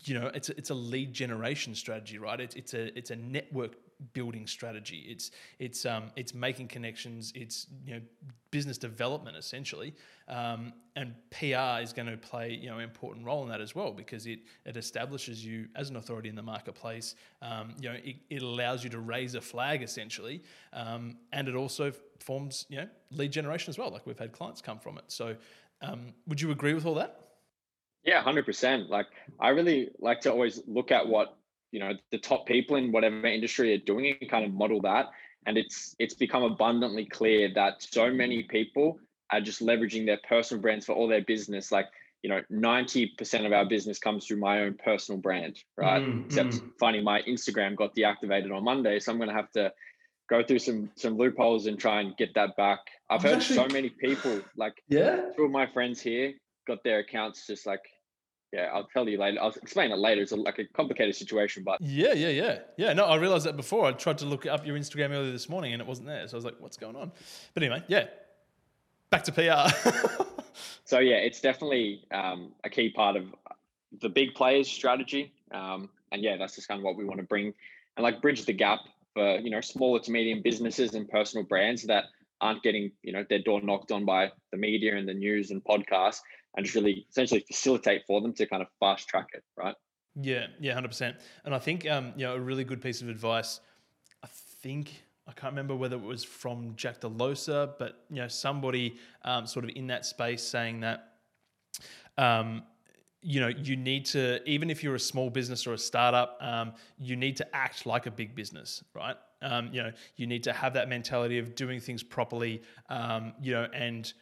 you 0.00 0.19
know, 0.19 0.26
it's 0.35 0.49
a, 0.49 0.59
it's 0.59 0.71
a 0.71 0.75
lead 0.75 1.12
generation 1.12 1.76
strategy, 1.76 2.19
right? 2.19 2.41
It's, 2.41 2.57
it's 2.57 2.75
a, 2.75 2.99
it's 2.99 3.11
a 3.12 3.17
network 3.17 3.76
building 4.12 4.47
strategy. 4.47 5.06
It's 5.09 5.30
it's 5.59 5.87
um, 5.87 6.11
it's 6.16 6.35
making 6.35 6.68
connections. 6.68 7.32
It's 7.35 7.66
you 7.87 7.94
know 7.94 8.00
business 8.50 8.78
development 8.78 9.37
essentially, 9.37 9.94
um, 10.28 10.73
and 10.97 11.14
PR 11.30 11.82
is 11.82 11.92
going 11.92 12.09
to 12.09 12.16
play 12.16 12.52
you 12.52 12.68
know 12.68 12.78
an 12.78 12.85
important 12.85 13.25
role 13.25 13.42
in 13.42 13.49
that 13.49 13.61
as 13.61 13.75
well 13.75 13.92
because 13.92 14.26
it 14.26 14.40
it 14.64 14.76
establishes 14.76 15.44
you 15.44 15.68
as 15.75 15.90
an 15.90 15.97
authority 15.97 16.28
in 16.28 16.35
the 16.35 16.42
marketplace. 16.42 17.14
Um, 17.40 17.75
you 17.80 17.88
know 17.88 17.97
it, 18.02 18.16
it 18.30 18.42
allows 18.42 18.85
you 18.85 18.90
to 18.90 19.00
raise 19.00 19.35
a 19.35 19.40
flag 19.40 19.82
essentially, 19.82 20.42
um, 20.73 21.16
and 21.32 21.49
it 21.49 21.54
also 21.54 21.92
forms 22.21 22.66
you 22.68 22.78
know 22.78 22.88
lead 23.11 23.32
generation 23.32 23.71
as 23.71 23.78
well. 23.78 23.90
Like 23.90 24.06
we've 24.06 24.18
had 24.18 24.32
clients 24.32 24.61
come 24.61 24.78
from 24.78 24.99
it. 24.99 25.04
So 25.09 25.37
um, 25.80 26.14
would 26.26 26.40
you 26.40 26.50
agree 26.50 26.75
with 26.75 26.87
all 26.87 26.94
that? 26.94 27.18
Yeah, 28.04 28.21
hundred 28.23 28.47
percent. 28.47 28.90
Like 28.90 29.06
I 29.38 29.50
really 29.50 29.90
like 30.00 30.21
to 30.23 30.30
always 30.30 30.61
look 30.66 30.90
at 30.90 31.06
what 31.06 31.37
you 31.73 31.81
know 31.81 31.93
the 32.11 32.19
top 32.19 32.47
people 32.47 32.76
in 32.76 32.93
whatever 32.93 33.26
industry 33.26 33.75
are 33.75 33.79
doing 33.79 34.14
and 34.21 34.31
kind 34.31 34.45
of 34.45 34.52
model 34.52 34.81
that. 34.83 35.11
And 35.45 35.59
it's 35.59 35.97
it's 35.99 36.14
become 36.14 36.45
abundantly 36.45 37.05
clear 37.05 37.52
that 37.55 37.83
so 37.83 38.12
many 38.12 38.45
people 38.45 39.00
are 39.33 39.41
just 39.41 39.61
leveraging 39.61 40.07
their 40.07 40.21
personal 40.29 40.61
brands 40.62 40.87
for 40.87 40.93
all 40.93 41.09
their 41.09 41.23
business. 41.23 41.73
Like 41.73 41.88
you 42.23 42.31
know 42.31 42.41
90% 42.52 43.47
of 43.47 43.52
our 43.52 43.64
business 43.64 43.99
comes 43.99 44.26
through 44.26 44.37
my 44.37 44.61
own 44.61 44.75
personal 44.75 45.21
brand 45.21 45.59
right? 45.76 46.02
Mm, 46.02 46.26
except 46.26 46.61
funny 46.79 47.02
my 47.02 47.21
instagram 47.23 47.75
got 47.75 47.97
deactivated 47.97 48.55
on 48.55 48.62
monday 48.62 49.00
so 49.00 49.11
i'm 49.11 49.19
going 49.19 49.29
to 49.29 49.35
have 49.35 49.50
to 49.50 49.73
go 50.33 50.43
through 50.43 50.59
some 50.59 50.91
some 50.97 51.17
loopholes 51.17 51.67
and 51.67 51.79
try 51.79 52.00
and 52.00 52.17
get 52.17 52.35
that 52.35 52.57
back. 52.57 52.79
I've 53.11 53.23
heard 53.23 53.37
actually, 53.37 53.57
so 53.57 53.69
many 53.69 53.91
people 53.91 54.41
like 54.57 54.83
yeah? 54.88 55.21
two 55.37 55.45
of 55.45 55.50
my 55.50 55.67
friends 55.67 56.00
here 56.00 56.33
got 56.67 56.83
their 56.85 57.00
accounts 57.00 57.47
just 57.47 57.67
like 57.67 57.83
yeah, 58.52 58.71
I'll 58.73 58.85
tell 58.85 59.09
you 59.09 59.18
later. 59.18 59.38
I'll 59.40 59.50
explain 59.50 59.92
it 59.92 59.99
later. 59.99 60.23
It's 60.23 60.32
a, 60.32 60.37
like 60.37 60.59
a 60.59 60.64
complicated 60.66 61.16
situation, 61.16 61.62
but 61.64 61.80
yeah, 61.80 62.12
yeah, 62.12 62.28
yeah, 62.28 62.59
yeah. 62.76 62.92
No, 62.92 63.06
I 63.06 63.16
realized 63.16 63.47
that 63.47 63.56
before. 63.56 63.87
I 63.87 63.92
tried 63.92 64.18
to 64.18 64.26
look 64.26 64.44
up 64.47 64.66
your 64.66 64.76
Instagram 64.76 65.11
earlier 65.11 65.32
this 65.32 65.49
morning, 65.49 65.73
and 65.73 65.80
it 65.80 65.88
wasn't 65.88 66.09
there. 66.09 66.28
So 66.28 66.35
I 66.35 66.38
was 66.38 66.44
like, 66.44 66.56
"What's 66.59 66.76
going 66.76 66.97
on?" 66.97 67.12
But 67.54 67.62
anyway, 67.62 67.82
yeah. 67.88 68.06
back 69.11 69.25
to 69.25 69.32
PR. 69.32 69.75
so 70.85 70.99
yeah, 70.99 71.16
it's 71.16 71.40
definitely 71.40 72.04
um, 72.11 72.52
a 72.62 72.68
key 72.68 72.90
part 72.90 73.16
of 73.16 73.35
the 74.00 74.09
big 74.09 74.35
players' 74.35 74.68
strategy, 74.68 75.32
um, 75.52 75.88
and 76.12 76.23
yeah, 76.23 76.37
that's 76.37 76.56
just 76.56 76.68
kind 76.68 76.78
of 76.78 76.85
what 76.85 76.97
we 76.97 77.04
want 77.04 77.21
to 77.21 77.26
bring 77.26 77.54
and 77.97 78.04
like 78.04 78.21
bridge 78.23 78.44
the 78.44 78.52
gap 78.52 78.80
for 79.14 79.38
you 79.38 79.50
know 79.50 79.61
smaller 79.61 80.00
to 80.00 80.11
medium 80.11 80.42
businesses 80.42 80.94
and 80.94 81.09
personal 81.09 81.44
brands 81.44 81.82
that 81.85 82.04
aren't 82.40 82.62
getting 82.62 82.90
you 83.02 83.12
know 83.12 83.25
their 83.28 83.38
door 83.38 83.61
knocked 83.62 83.92
on 83.92 84.04
by 84.04 84.30
the 84.50 84.56
media 84.56 84.97
and 84.97 85.09
the 85.09 85.14
news 85.14 85.50
and 85.50 85.62
podcasts, 85.64 86.21
and 86.56 86.64
just 86.64 86.75
really 86.75 87.06
essentially 87.11 87.44
facilitate 87.47 88.02
for 88.06 88.21
them 88.21 88.32
to 88.35 88.47
kind 88.47 88.62
of 88.62 88.68
fast 88.80 89.09
track 89.09 89.28
it, 89.32 89.42
right? 89.56 89.75
Yeah, 90.21 90.47
yeah, 90.61 90.75
hundred 90.75 90.88
percent. 90.88 91.16
And 91.44 91.54
I 91.54 91.59
think 91.59 91.88
um, 91.88 92.12
you 92.16 92.26
know 92.26 92.35
a 92.35 92.40
really 92.40 92.64
good 92.64 92.82
piece 92.82 93.00
of 93.00 93.09
advice. 93.09 93.61
I 94.23 94.28
think 94.62 95.02
I 95.26 95.32
can't 95.32 95.52
remember 95.52 95.75
whether 95.75 95.97
it 95.97 96.02
was 96.02 96.25
from 96.25 96.75
Jack 96.76 97.00
Delosa, 97.00 97.73
but 97.78 98.04
you 98.11 98.16
know 98.16 98.28
somebody 98.28 98.99
um, 99.25 99.47
sort 99.47 99.64
of 99.64 99.71
in 99.75 99.87
that 99.87 100.04
space 100.04 100.42
saying 100.42 100.80
that 100.80 101.14
um, 102.18 102.62
you 103.23 103.40
know 103.40 103.49
you 103.49 103.76
need 103.76 104.04
to 104.06 104.47
even 104.49 104.68
if 104.68 104.85
you're 104.85 104.97
a 104.97 105.00
small 105.00 105.30
business 105.30 105.66
or 105.66 105.73
a 105.73 105.78
startup, 105.78 106.37
um, 106.42 106.73
you 106.99 107.16
need 107.16 107.37
to 107.38 107.56
act 107.56 107.87
like 107.87 108.06
a 108.06 108.11
big 108.11 108.35
business, 108.35 108.85
right? 108.94 109.16
Um, 109.40 109.71
you 109.73 109.82
know 109.82 109.92
you 110.16 110.26
need 110.26 110.42
to 110.44 110.52
have 110.52 110.75
that 110.75 110.90
mentality 110.90 111.38
of 111.38 111.54
doing 111.54 111.80
things 111.80 112.02
properly, 112.02 112.62
um, 112.90 113.32
you 113.40 113.52
know, 113.54 113.66
and 113.73 114.12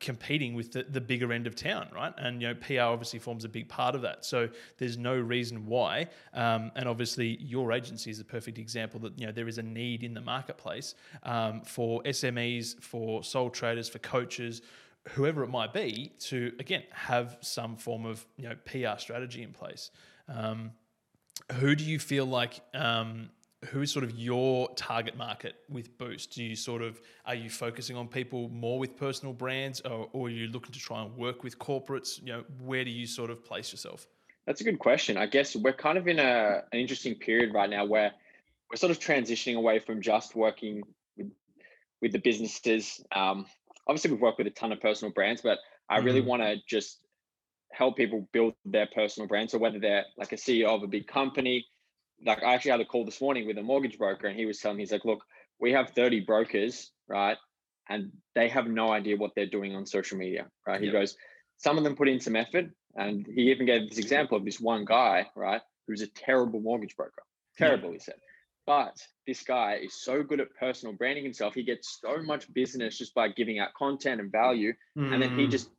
competing 0.00 0.54
with 0.54 0.72
the, 0.72 0.82
the 0.82 1.00
bigger 1.00 1.32
end 1.32 1.46
of 1.46 1.54
town, 1.54 1.88
right? 1.94 2.12
And 2.16 2.40
you 2.40 2.48
know, 2.48 2.54
PR 2.54 2.92
obviously 2.92 3.18
forms 3.18 3.44
a 3.44 3.48
big 3.48 3.68
part 3.68 3.94
of 3.94 4.02
that. 4.02 4.24
So 4.24 4.48
there's 4.78 4.96
no 4.96 5.14
reason 5.14 5.66
why. 5.66 6.08
Um, 6.32 6.72
and 6.74 6.88
obviously, 6.88 7.36
your 7.40 7.72
agency 7.72 8.10
is 8.10 8.18
a 8.18 8.24
perfect 8.24 8.58
example 8.58 8.98
that 9.00 9.18
you 9.18 9.26
know 9.26 9.32
there 9.32 9.46
is 9.46 9.58
a 9.58 9.62
need 9.62 10.02
in 10.02 10.14
the 10.14 10.20
marketplace 10.20 10.94
um, 11.22 11.60
for 11.62 12.02
SMEs, 12.04 12.82
for 12.82 13.22
sole 13.22 13.50
traders, 13.50 13.88
for 13.88 13.98
coaches, 13.98 14.62
whoever 15.10 15.44
it 15.44 15.50
might 15.50 15.72
be, 15.72 16.12
to 16.18 16.52
again 16.58 16.82
have 16.92 17.36
some 17.42 17.76
form 17.76 18.06
of 18.06 18.26
you 18.36 18.48
know 18.48 18.56
PR 18.64 18.98
strategy 18.98 19.42
in 19.42 19.52
place. 19.52 19.90
Um, 20.28 20.72
who 21.54 21.74
do 21.74 21.84
you 21.84 21.98
feel 21.98 22.26
like 22.26 22.60
um, 22.74 23.30
who 23.66 23.82
is 23.82 23.90
sort 23.90 24.04
of 24.04 24.18
your 24.18 24.70
target 24.74 25.16
market 25.16 25.56
with 25.68 25.96
Boost? 25.98 26.34
Do 26.34 26.42
you 26.42 26.56
sort 26.56 26.82
of 26.82 27.00
are 27.26 27.34
you 27.34 27.50
focusing 27.50 27.96
on 27.96 28.08
people 28.08 28.48
more 28.48 28.78
with 28.78 28.96
personal 28.96 29.34
brands, 29.34 29.80
or, 29.82 30.08
or 30.12 30.26
are 30.28 30.30
you 30.30 30.48
looking 30.48 30.72
to 30.72 30.78
try 30.78 31.02
and 31.02 31.14
work 31.16 31.44
with 31.44 31.58
corporates? 31.58 32.20
You 32.20 32.32
know, 32.32 32.44
where 32.60 32.84
do 32.84 32.90
you 32.90 33.06
sort 33.06 33.30
of 33.30 33.44
place 33.44 33.72
yourself? 33.72 34.06
That's 34.46 34.62
a 34.62 34.64
good 34.64 34.78
question. 34.78 35.16
I 35.16 35.26
guess 35.26 35.54
we're 35.54 35.74
kind 35.74 35.98
of 35.98 36.08
in 36.08 36.18
a 36.18 36.62
an 36.72 36.78
interesting 36.78 37.14
period 37.14 37.52
right 37.52 37.68
now 37.68 37.84
where 37.84 38.12
we're 38.70 38.76
sort 38.76 38.90
of 38.90 38.98
transitioning 38.98 39.56
away 39.56 39.78
from 39.78 40.00
just 40.00 40.34
working 40.34 40.82
with 41.16 41.30
with 42.00 42.12
the 42.12 42.18
businesses. 42.18 43.04
Um, 43.12 43.44
obviously, 43.86 44.10
we've 44.10 44.20
worked 44.20 44.38
with 44.38 44.46
a 44.46 44.50
ton 44.50 44.72
of 44.72 44.80
personal 44.80 45.12
brands, 45.12 45.42
but 45.42 45.58
I 45.90 45.98
really 45.98 46.22
mm. 46.22 46.26
want 46.26 46.42
to 46.42 46.56
just 46.66 46.98
help 47.72 47.96
people 47.96 48.26
build 48.32 48.54
their 48.64 48.88
personal 48.94 49.28
brand. 49.28 49.50
So 49.50 49.58
whether 49.58 49.78
they're 49.78 50.04
like 50.16 50.32
a 50.32 50.36
CEO 50.36 50.68
of 50.68 50.82
a 50.82 50.86
big 50.86 51.06
company, 51.06 51.66
like 52.24 52.42
I 52.42 52.54
actually 52.54 52.72
had 52.72 52.80
a 52.80 52.84
call 52.84 53.04
this 53.04 53.20
morning 53.20 53.46
with 53.46 53.58
a 53.58 53.62
mortgage 53.62 53.98
broker, 53.98 54.26
and 54.26 54.38
he 54.38 54.46
was 54.46 54.58
telling 54.58 54.76
me, 54.76 54.82
he's 54.82 54.92
like, 54.92 55.04
look, 55.04 55.24
we 55.58 55.72
have 55.72 55.90
30 55.90 56.20
brokers, 56.20 56.90
right? 57.08 57.36
And 57.88 58.12
they 58.34 58.48
have 58.48 58.66
no 58.66 58.92
idea 58.92 59.16
what 59.16 59.32
they're 59.34 59.46
doing 59.46 59.74
on 59.74 59.86
social 59.86 60.18
media, 60.18 60.46
right? 60.66 60.80
He 60.80 60.90
goes, 60.90 61.16
some 61.56 61.76
of 61.76 61.84
them 61.84 61.96
put 61.96 62.08
in 62.08 62.20
some 62.20 62.36
effort. 62.36 62.66
And 62.96 63.26
he 63.26 63.50
even 63.50 63.66
gave 63.66 63.88
this 63.88 63.98
example 63.98 64.36
of 64.36 64.44
this 64.44 64.60
one 64.60 64.84
guy, 64.84 65.26
right, 65.36 65.60
who's 65.86 66.02
a 66.02 66.06
terrible 66.08 66.60
mortgage 66.60 66.96
broker. 66.96 67.22
Terrible, 67.58 67.88
yeah. 67.88 67.94
he 67.94 67.98
said. 67.98 68.14
But 68.66 68.96
this 69.26 69.42
guy 69.42 69.80
is 69.82 70.00
so 70.02 70.22
good 70.22 70.40
at 70.40 70.54
personal 70.58 70.94
branding 70.94 71.24
himself. 71.24 71.54
He 71.54 71.62
gets 71.62 71.98
so 72.00 72.22
much 72.22 72.52
business 72.52 72.98
just 72.98 73.14
by 73.14 73.28
giving 73.28 73.58
out 73.58 73.74
content 73.74 74.20
and 74.20 74.30
value. 74.30 74.72
Mm. 74.96 75.12
And 75.12 75.22
then 75.22 75.38
he 75.38 75.46
mm. 75.46 75.50
just 75.50 75.70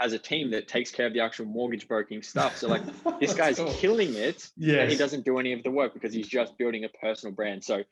has 0.00 0.14
a 0.14 0.18
team 0.18 0.50
that 0.50 0.66
takes 0.66 0.90
care 0.90 1.06
of 1.06 1.12
the 1.12 1.20
actual 1.20 1.44
mortgage 1.44 1.86
broking 1.86 2.22
stuff. 2.22 2.56
So 2.56 2.68
like 2.68 2.82
this 3.20 3.34
guy's 3.34 3.58
cool. 3.58 3.72
killing 3.74 4.14
it. 4.14 4.50
Yeah. 4.56 4.86
he 4.86 4.96
doesn't 4.96 5.26
do 5.26 5.38
any 5.38 5.52
of 5.52 5.62
the 5.62 5.70
work 5.70 5.92
because 5.92 6.14
he's 6.14 6.26
just 6.26 6.56
building 6.56 6.84
a 6.84 6.88
personal 6.88 7.34
brand. 7.34 7.62
So 7.62 7.84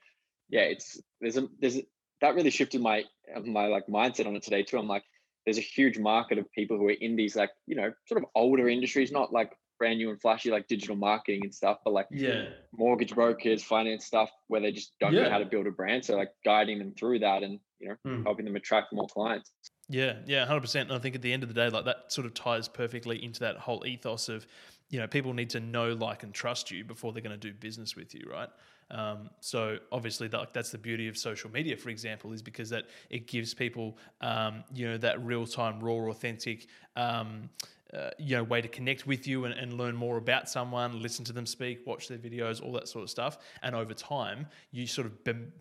yeah, 0.48 0.62
it's 0.62 1.00
there's 1.20 1.36
a 1.36 1.48
there's 1.60 1.76
a, 1.76 1.82
that 2.22 2.34
really 2.34 2.50
shifted 2.50 2.80
my 2.80 3.04
my 3.44 3.66
like 3.66 3.86
mindset 3.86 4.26
on 4.26 4.34
it 4.36 4.42
today 4.42 4.62
too. 4.62 4.78
I'm 4.78 4.88
like, 4.88 5.04
there's 5.44 5.58
a 5.58 5.62
huge 5.62 5.98
market 5.98 6.38
of 6.38 6.50
people 6.52 6.78
who 6.78 6.88
are 6.88 6.92
in 6.92 7.14
these 7.14 7.36
like, 7.36 7.50
you 7.66 7.76
know, 7.76 7.92
sort 8.06 8.22
of 8.22 8.28
older 8.34 8.68
industries, 8.68 9.12
not 9.12 9.32
like 9.32 9.52
brand 9.78 9.98
new 9.98 10.10
and 10.10 10.20
flashy 10.20 10.50
like 10.50 10.66
digital 10.66 10.96
marketing 10.96 11.40
and 11.44 11.54
stuff, 11.54 11.78
but 11.84 11.92
like 11.92 12.06
yeah, 12.10 12.46
mortgage 12.76 13.14
brokers, 13.14 13.62
finance 13.62 14.06
stuff 14.06 14.30
where 14.48 14.62
they 14.62 14.72
just 14.72 14.92
don't 14.98 15.12
yeah. 15.12 15.24
know 15.24 15.30
how 15.30 15.38
to 15.38 15.44
build 15.44 15.66
a 15.66 15.70
brand. 15.70 16.04
So 16.04 16.16
like 16.16 16.30
guiding 16.42 16.78
them 16.78 16.94
through 16.98 17.18
that 17.20 17.42
and 17.42 17.60
you 17.78 17.88
know, 17.88 17.96
mm. 18.06 18.24
helping 18.24 18.46
them 18.46 18.56
attract 18.56 18.94
more 18.94 19.06
clients. 19.08 19.52
Yeah, 19.88 20.16
yeah, 20.26 20.44
hundred 20.44 20.60
percent. 20.60 20.90
And 20.90 20.98
I 20.98 21.00
think 21.00 21.14
at 21.14 21.22
the 21.22 21.32
end 21.32 21.42
of 21.42 21.48
the 21.48 21.54
day, 21.54 21.70
like 21.70 21.86
that 21.86 22.12
sort 22.12 22.26
of 22.26 22.34
ties 22.34 22.68
perfectly 22.68 23.22
into 23.24 23.40
that 23.40 23.56
whole 23.56 23.86
ethos 23.86 24.28
of, 24.28 24.46
you 24.90 24.98
know, 25.00 25.06
people 25.06 25.32
need 25.32 25.50
to 25.50 25.60
know, 25.60 25.92
like, 25.94 26.22
and 26.22 26.32
trust 26.34 26.70
you 26.70 26.84
before 26.84 27.12
they're 27.12 27.22
going 27.22 27.38
to 27.38 27.48
do 27.48 27.54
business 27.54 27.96
with 27.96 28.14
you, 28.14 28.28
right? 28.30 28.48
Um, 28.90 29.30
so 29.40 29.78
obviously, 29.92 30.28
that, 30.28 30.52
that's 30.52 30.70
the 30.70 30.78
beauty 30.78 31.08
of 31.08 31.16
social 31.16 31.50
media, 31.50 31.76
for 31.76 31.88
example, 31.90 32.32
is 32.32 32.42
because 32.42 32.70
that 32.70 32.84
it 33.10 33.26
gives 33.26 33.54
people, 33.54 33.96
um, 34.20 34.64
you 34.74 34.88
know, 34.88 34.98
that 34.98 35.24
real 35.24 35.46
time, 35.46 35.80
raw, 35.80 36.08
authentic. 36.10 36.66
Um, 36.96 37.48
uh, 37.94 38.10
you 38.18 38.36
know 38.36 38.42
way 38.42 38.60
to 38.60 38.68
connect 38.68 39.06
with 39.06 39.26
you 39.26 39.46
and, 39.46 39.54
and 39.54 39.72
learn 39.74 39.96
more 39.96 40.18
about 40.18 40.48
someone 40.48 41.00
listen 41.00 41.24
to 41.24 41.32
them 41.32 41.46
speak 41.46 41.86
watch 41.86 42.08
their 42.08 42.18
videos 42.18 42.62
all 42.62 42.72
that 42.72 42.86
sort 42.88 43.02
of 43.02 43.10
stuff. 43.10 43.38
And 43.62 43.74
over 43.74 43.94
time 43.94 44.46
you 44.72 44.86
sort 44.86 45.06
of 45.06 45.12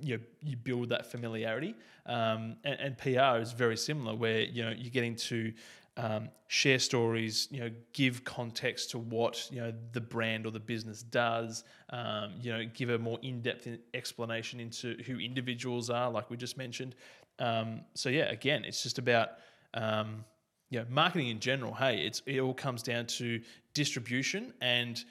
you 0.01 0.17
know, 0.17 0.23
you 0.41 0.57
build 0.57 0.89
that 0.89 1.09
familiarity. 1.09 1.75
Um, 2.05 2.57
and, 2.63 2.79
and, 2.79 2.97
pr 2.97 3.09
is 3.41 3.51
very 3.51 3.77
similar 3.77 4.15
where 4.15 4.41
you 4.41 4.63
know 4.63 4.71
you're 4.71 4.91
getting 4.91 5.15
to 5.15 5.53
um, 5.97 6.29
share 6.47 6.79
stories 6.79 7.47
you 7.49 7.59
know 7.59 7.69
give 7.93 8.23
context 8.23 8.91
to 8.91 8.99
what 8.99 9.49
you 9.51 9.59
know 9.59 9.73
the 9.93 10.01
brand 10.01 10.45
or 10.45 10.51
the 10.51 10.59
business 10.59 11.03
does 11.03 11.63
um, 11.89 12.33
you 12.41 12.51
know 12.51 12.65
give 12.73 12.89
a 12.89 12.97
more 12.97 13.19
in-depth 13.23 13.67
explanation 13.93 14.59
into 14.59 14.95
who 15.05 15.17
individuals 15.17 15.89
are 15.89 16.11
like 16.11 16.29
we 16.29 16.37
just 16.37 16.57
mentioned. 16.57 16.95
Um, 17.39 17.81
so 17.93 18.09
yeah 18.09 18.29
again 18.31 18.63
it's 18.65 18.83
just 18.83 18.99
about 18.99 19.29
um, 19.73 20.23
you 20.69 20.79
know, 20.79 20.85
marketing 20.89 21.29
in 21.29 21.39
general, 21.39 21.73
hey, 21.73 21.99
it's 21.99 22.21
it 22.25 22.39
all 22.39 22.53
comes 22.53 22.83
down 22.83 23.05
to 23.07 23.41
distribution 23.73 24.53
and 24.61 25.03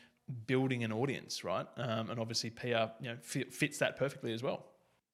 building 0.46 0.84
an 0.84 0.92
audience, 0.92 1.44
right? 1.44 1.66
Um, 1.76 2.10
and 2.10 2.20
obviously, 2.20 2.50
PR 2.50 2.66
you 3.00 3.08
know 3.08 3.16
fits 3.22 3.78
that 3.78 3.96
perfectly 3.96 4.32
as 4.32 4.42
well. 4.42 4.66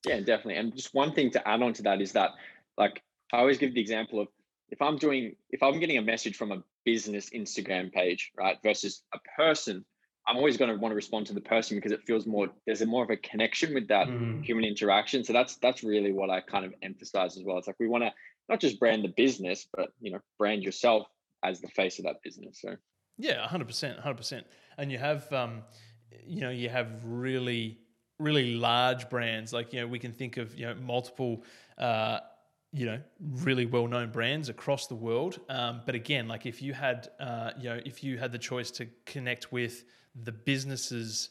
Yeah, 0.06 0.18
definitely. 0.18 0.56
And 0.56 0.74
just 0.74 0.94
one 0.94 1.12
thing 1.12 1.30
to 1.30 1.48
add 1.48 1.62
on 1.62 1.72
to 1.74 1.82
that 1.82 2.00
is 2.00 2.12
that, 2.12 2.30
like, 2.76 3.02
I 3.32 3.38
always 3.38 3.58
give 3.58 3.74
the 3.74 3.80
example 3.80 4.20
of 4.20 4.28
if 4.70 4.82
I'm 4.82 4.96
doing 4.96 5.36
if 5.50 5.62
I'm 5.62 5.78
getting 5.78 5.98
a 5.98 6.02
message 6.02 6.36
from 6.36 6.50
a 6.50 6.62
business 6.84 7.30
Instagram 7.30 7.92
page, 7.92 8.32
right, 8.36 8.58
versus 8.62 9.02
a 9.14 9.18
person, 9.36 9.84
I'm 10.26 10.36
always 10.36 10.56
going 10.56 10.70
to 10.70 10.76
want 10.76 10.92
to 10.92 10.96
respond 10.96 11.26
to 11.26 11.34
the 11.34 11.40
person 11.40 11.76
because 11.76 11.92
it 11.92 12.02
feels 12.06 12.26
more 12.26 12.48
there's 12.66 12.80
a 12.80 12.86
more 12.86 13.04
of 13.04 13.10
a 13.10 13.16
connection 13.16 13.74
with 13.74 13.88
that 13.88 14.08
mm. 14.08 14.44
human 14.44 14.64
interaction. 14.64 15.24
So 15.24 15.32
that's 15.32 15.56
that's 15.56 15.84
really 15.84 16.12
what 16.12 16.30
I 16.30 16.40
kind 16.40 16.64
of 16.64 16.74
emphasize 16.82 17.36
as 17.36 17.44
well. 17.44 17.58
It's 17.58 17.66
like 17.66 17.78
we 17.78 17.88
want 17.88 18.04
to 18.04 18.12
not 18.48 18.60
just 18.60 18.78
brand 18.78 19.04
the 19.04 19.12
business, 19.16 19.66
but 19.74 19.90
you 20.00 20.12
know, 20.12 20.20
brand 20.38 20.62
yourself 20.62 21.06
as 21.42 21.60
the 21.60 21.68
face 21.68 21.98
of 21.98 22.04
that 22.04 22.16
business. 22.22 22.60
So 22.60 22.76
yeah, 23.18 23.46
hundred 23.46 23.66
percent, 23.66 23.98
hundred 23.98 24.16
percent. 24.16 24.46
And 24.78 24.90
you 24.90 24.98
have, 24.98 25.30
um, 25.32 25.62
you 26.24 26.40
know, 26.40 26.50
you 26.50 26.68
have 26.68 27.04
really, 27.04 27.78
really 28.18 28.54
large 28.54 29.08
brands. 29.10 29.52
Like 29.52 29.72
you 29.72 29.80
know, 29.80 29.86
we 29.86 29.98
can 29.98 30.12
think 30.12 30.36
of 30.36 30.54
you 30.54 30.66
know 30.66 30.74
multiple. 30.74 31.44
Uh, 31.78 32.20
you 32.74 32.86
know, 32.86 32.98
really 33.20 33.66
well-known 33.66 34.10
brands 34.10 34.48
across 34.48 34.86
the 34.86 34.94
world. 34.94 35.38
Um, 35.50 35.82
but 35.84 35.94
again, 35.94 36.26
like 36.26 36.46
if 36.46 36.62
you 36.62 36.72
had, 36.72 37.10
uh, 37.20 37.50
you 37.58 37.68
know, 37.68 37.78
if 37.84 38.02
you 38.02 38.16
had 38.16 38.32
the 38.32 38.38
choice 38.38 38.70
to 38.70 38.88
connect 39.04 39.52
with 39.52 39.84
the 40.14 40.32
businesses 40.32 41.28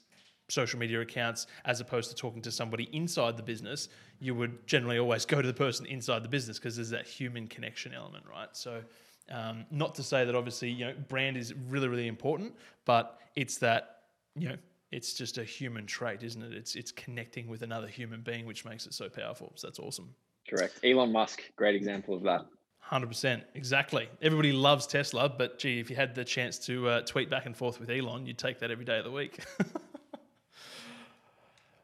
social 0.51 0.79
media 0.79 1.01
accounts 1.01 1.47
as 1.65 1.79
opposed 1.79 2.09
to 2.09 2.15
talking 2.15 2.41
to 2.41 2.51
somebody 2.51 2.89
inside 2.91 3.37
the 3.37 3.43
business, 3.43 3.89
you 4.19 4.35
would 4.35 4.65
generally 4.67 4.99
always 4.99 5.25
go 5.33 5.41
to 5.41 5.47
the 5.47 5.53
person 5.53 5.85
inside 5.85 6.23
the 6.23 6.29
business 6.29 6.59
because 6.59 6.75
there's 6.75 6.89
that 6.89 7.07
human 7.07 7.47
connection 7.47 7.93
element, 7.93 8.23
right? 8.29 8.49
So, 8.53 8.81
um, 9.29 9.65
not 9.71 9.95
to 9.95 10.03
say 10.03 10.25
that 10.25 10.35
obviously 10.35 10.69
you 10.69 10.85
know 10.85 10.93
brand 11.07 11.37
is 11.37 11.53
really 11.69 11.87
really 11.87 12.07
important, 12.07 12.55
but 12.85 13.19
it's 13.35 13.57
that 13.59 14.01
you 14.35 14.49
know 14.49 14.57
it's 14.91 15.13
just 15.13 15.37
a 15.37 15.43
human 15.43 15.85
trait, 15.85 16.23
isn't 16.23 16.41
it? 16.41 16.53
It's 16.53 16.75
it's 16.75 16.91
connecting 16.91 17.47
with 17.47 17.61
another 17.61 17.87
human 17.87 18.21
being, 18.21 18.45
which 18.45 18.65
makes 18.65 18.85
it 18.85 18.93
so 18.93 19.09
powerful. 19.09 19.53
So 19.55 19.67
that's 19.67 19.79
awesome. 19.79 20.13
Correct. 20.49 20.79
Elon 20.83 21.11
Musk, 21.11 21.43
great 21.55 21.75
example 21.75 22.13
of 22.13 22.23
that. 22.23 22.45
Hundred 22.79 23.07
percent, 23.07 23.43
exactly. 23.53 24.09
Everybody 24.21 24.51
loves 24.51 24.85
Tesla, 24.85 25.29
but 25.29 25.59
gee, 25.59 25.79
if 25.79 25.89
you 25.89 25.95
had 25.95 26.13
the 26.13 26.25
chance 26.25 26.59
to 26.65 26.89
uh, 26.89 27.01
tweet 27.01 27.29
back 27.29 27.45
and 27.45 27.55
forth 27.55 27.79
with 27.79 27.89
Elon, 27.89 28.25
you'd 28.25 28.37
take 28.37 28.59
that 28.59 28.69
every 28.69 28.83
day 28.83 28.97
of 28.97 29.05
the 29.05 29.11
week. 29.11 29.39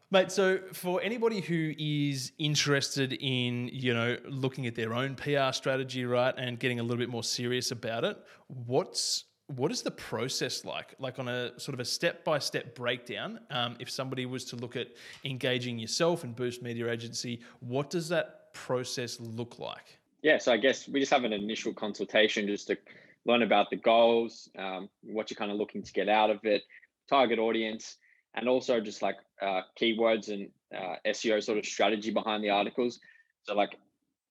Mate, 0.10 0.32
so 0.32 0.60
for 0.72 1.02
anybody 1.02 1.42
who 1.42 1.74
is 1.78 2.32
interested 2.38 3.14
in, 3.14 3.70
you 3.74 3.94
know, 3.94 4.18
looking 4.26 4.66
at 4.66 4.74
their 4.74 4.94
own 4.94 5.16
PR 5.16 5.52
strategy, 5.52 6.06
right, 6.06 6.34
and 6.38 6.58
getting 6.58 6.80
a 6.80 6.84
little 6.84 6.98
bit 6.98 7.10
more 7.10 7.24
serious 7.24 7.72
about 7.72 8.04
it, 8.04 8.18
what's 8.48 9.26
what 9.56 9.72
is 9.72 9.82
the 9.82 9.92
process 9.92 10.66
like? 10.66 10.94
Like 11.00 11.20
on 11.20 11.30
a 11.30 11.58
sort 11.58 11.74
of 11.74 11.80
a 11.80 11.86
step 11.86 12.26
by 12.26 12.38
step 12.40 12.76
breakdown, 12.76 13.40
um, 13.50 13.78
if 13.80 13.90
somebody 13.90 14.26
was 14.26 14.44
to 14.46 14.58
look 14.58 14.76
at 14.76 14.88
engaging 15.24 15.80
yourself 15.80 16.26
and 16.26 16.36
Boost 16.36 16.62
Media 16.62 16.92
Agency, 16.92 17.42
what 17.62 17.90
does 17.90 18.10
that 18.10 18.54
process 18.54 19.20
look 19.22 19.58
like? 19.58 20.00
yeah, 20.22 20.38
so 20.38 20.52
I 20.52 20.58
guess 20.58 20.88
we 20.88 21.00
just 21.00 21.12
have 21.14 21.24
an 21.24 21.34
initial 21.34 21.74
consultation 21.74 22.48
just 22.48 22.68
to 22.68 22.78
learn 23.26 23.44
about 23.44 23.70
the 23.70 23.76
goals, 23.76 24.50
um, 24.58 24.90
what 25.02 25.30
you're 25.30 25.38
kind 25.38 25.52
of 25.52 25.58
looking 25.58 25.84
to 25.84 25.94
get 25.94 26.10
out 26.10 26.30
of 26.30 26.44
it, 26.44 26.64
target 27.10 27.40
audience, 27.40 27.98
and 28.36 28.48
also 28.48 28.80
just 28.80 29.02
like 29.02 29.18
uh, 29.42 29.62
keywords 29.80 30.30
and 30.30 30.50
uh, 30.76 30.96
SEO 31.08 31.42
sort 31.44 31.58
of 31.58 31.66
strategy 31.66 32.12
behind 32.12 32.44
the 32.44 32.50
articles. 32.50 33.00
So 33.44 33.56
like 33.56 33.78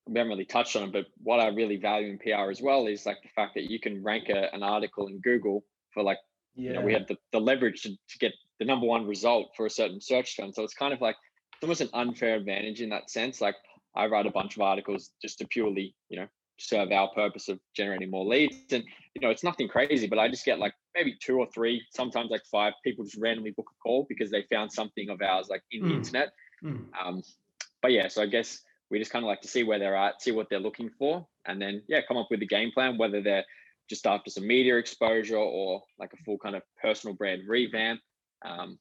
we 0.06 0.18
haven't 0.18 0.30
really 0.30 0.44
touched 0.44 0.76
on 0.76 0.84
it, 0.84 0.92
but 0.92 1.06
what 1.22 1.40
I 1.40 1.48
really 1.48 1.76
value 1.76 2.10
in 2.10 2.18
PR 2.18 2.50
as 2.50 2.62
well 2.62 2.86
is 2.86 3.06
like 3.06 3.22
the 3.22 3.28
fact 3.34 3.54
that 3.54 3.70
you 3.70 3.80
can 3.80 4.02
rank 4.02 4.28
a, 4.28 4.54
an 4.54 4.62
article 4.62 5.08
in 5.08 5.20
Google 5.20 5.64
for 5.92 6.02
like, 6.02 6.18
yeah. 6.54 6.70
you 6.70 6.74
know, 6.74 6.82
we 6.82 6.92
have 6.92 7.06
the, 7.06 7.16
the 7.32 7.40
leverage 7.40 7.82
to, 7.82 7.90
to 7.90 8.18
get 8.18 8.32
the 8.60 8.64
number 8.64 8.86
one 8.86 9.06
result 9.06 9.50
for 9.56 9.66
a 9.66 9.70
certain 9.70 10.00
search 10.00 10.36
term. 10.36 10.52
So 10.52 10.62
it's 10.62 10.74
kind 10.74 10.92
of 10.92 11.00
like 11.00 11.16
it's 11.54 11.64
almost 11.64 11.80
an 11.80 11.90
unfair 11.92 12.36
advantage 12.36 12.80
in 12.80 12.90
that 12.90 13.10
sense. 13.10 13.40
Like 13.40 13.56
I 13.94 14.06
write 14.06 14.26
a 14.26 14.30
bunch 14.30 14.56
of 14.56 14.62
articles 14.62 15.10
just 15.20 15.38
to 15.38 15.46
purely, 15.46 15.94
you 16.08 16.20
know, 16.20 16.26
serve 16.58 16.90
our 16.92 17.08
purpose 17.14 17.48
of 17.48 17.58
generating 17.74 18.10
more 18.10 18.24
leads. 18.24 18.56
And, 18.72 18.84
you 19.14 19.20
know, 19.20 19.30
it's 19.30 19.44
nothing 19.44 19.68
crazy, 19.68 20.06
but 20.06 20.18
I 20.18 20.28
just 20.28 20.44
get 20.44 20.58
like 20.58 20.74
maybe 20.94 21.16
two 21.20 21.38
or 21.38 21.46
three, 21.54 21.82
sometimes 21.90 22.30
like 22.30 22.44
five 22.50 22.72
people 22.84 23.04
just 23.04 23.18
randomly 23.18 23.50
book 23.50 23.68
a 23.70 23.76
call 23.82 24.06
because 24.08 24.30
they 24.30 24.44
found 24.50 24.72
something 24.72 25.10
of 25.10 25.20
ours 25.22 25.48
like 25.48 25.62
in 25.70 25.82
mm. 25.82 25.88
the 25.88 25.94
internet. 25.94 26.32
Mm. 26.64 26.84
Um, 27.00 27.22
but 27.82 27.92
yeah, 27.92 28.08
so 28.08 28.22
I 28.22 28.26
guess 28.26 28.60
we 28.90 28.98
just 28.98 29.10
kind 29.10 29.24
of 29.24 29.28
like 29.28 29.40
to 29.42 29.48
see 29.48 29.62
where 29.62 29.78
they're 29.78 29.96
at, 29.96 30.22
see 30.22 30.32
what 30.32 30.48
they're 30.48 30.60
looking 30.60 30.90
for, 30.98 31.26
and 31.46 31.60
then 31.60 31.82
yeah, 31.88 32.00
come 32.06 32.16
up 32.16 32.28
with 32.30 32.42
a 32.42 32.46
game 32.46 32.70
plan, 32.72 32.98
whether 32.98 33.22
they're 33.22 33.44
just 33.88 34.06
after 34.06 34.30
some 34.30 34.46
media 34.46 34.76
exposure 34.76 35.36
or 35.36 35.82
like 35.98 36.12
a 36.12 36.22
full 36.24 36.38
kind 36.38 36.56
of 36.56 36.62
personal 36.80 37.14
brand 37.14 37.42
revamp. 37.46 38.00
Um, 38.44 38.78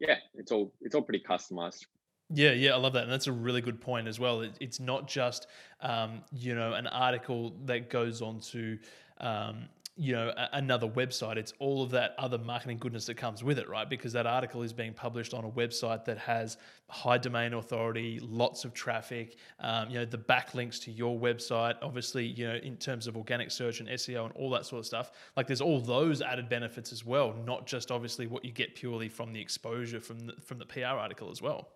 yeah, 0.00 0.16
it's 0.34 0.50
all 0.50 0.72
it's 0.80 0.94
all 0.94 1.02
pretty 1.02 1.24
customized. 1.28 1.84
Yeah, 2.34 2.52
yeah, 2.52 2.72
I 2.72 2.76
love 2.76 2.94
that, 2.94 3.02
and 3.02 3.12
that's 3.12 3.26
a 3.26 3.32
really 3.32 3.60
good 3.60 3.80
point 3.80 4.08
as 4.08 4.18
well. 4.18 4.40
It, 4.40 4.52
it's 4.58 4.80
not 4.80 5.06
just 5.06 5.46
um, 5.80 6.22
you 6.32 6.54
know 6.54 6.72
an 6.72 6.86
article 6.86 7.54
that 7.66 7.90
goes 7.90 8.22
on 8.22 8.40
to 8.52 8.78
um, 9.20 9.68
you 9.96 10.14
know 10.14 10.32
a, 10.34 10.48
another 10.54 10.88
website. 10.88 11.36
It's 11.36 11.52
all 11.58 11.82
of 11.82 11.90
that 11.90 12.14
other 12.18 12.38
marketing 12.38 12.78
goodness 12.78 13.04
that 13.06 13.18
comes 13.18 13.44
with 13.44 13.58
it 13.58 13.68
right? 13.68 13.88
Because 13.88 14.14
that 14.14 14.26
article 14.26 14.62
is 14.62 14.72
being 14.72 14.94
published 14.94 15.34
on 15.34 15.44
a 15.44 15.50
website 15.50 16.06
that 16.06 16.16
has 16.16 16.56
high 16.88 17.18
domain 17.18 17.52
authority 17.52 18.18
lots 18.22 18.64
of 18.64 18.72
traffic 18.72 19.36
um, 19.60 19.90
you 19.90 19.98
know 19.98 20.04
the 20.04 20.18
backlinks 20.18 20.80
to 20.82 20.90
your 20.90 21.18
website 21.18 21.74
obviously 21.80 22.26
you 22.26 22.46
know 22.46 22.54
in 22.56 22.76
terms 22.76 23.06
of 23.06 23.16
organic 23.16 23.50
search 23.50 23.80
and 23.80 23.88
seo 23.90 24.24
and 24.24 24.32
all 24.34 24.48
that 24.48 24.64
sort 24.64 24.78
of 24.80 24.86
stuff. 24.86 25.10
Like 25.36 25.46
there's 25.46 25.60
all 25.60 25.80
those 25.80 26.22
added 26.22 26.48
benefits 26.48 26.92
as 26.92 27.04
well 27.04 27.34
not 27.46 27.66
just 27.66 27.90
obviously 27.90 28.26
what 28.26 28.42
you 28.42 28.52
get 28.52 28.74
purely 28.74 29.10
from 29.10 29.34
the 29.34 29.40
exposure 29.40 30.00
from 30.00 30.26
the, 30.26 30.32
from 30.42 30.58
the 30.58 30.66
pr 30.66 30.84
article 30.84 31.30
as 31.30 31.42
well 31.42 31.68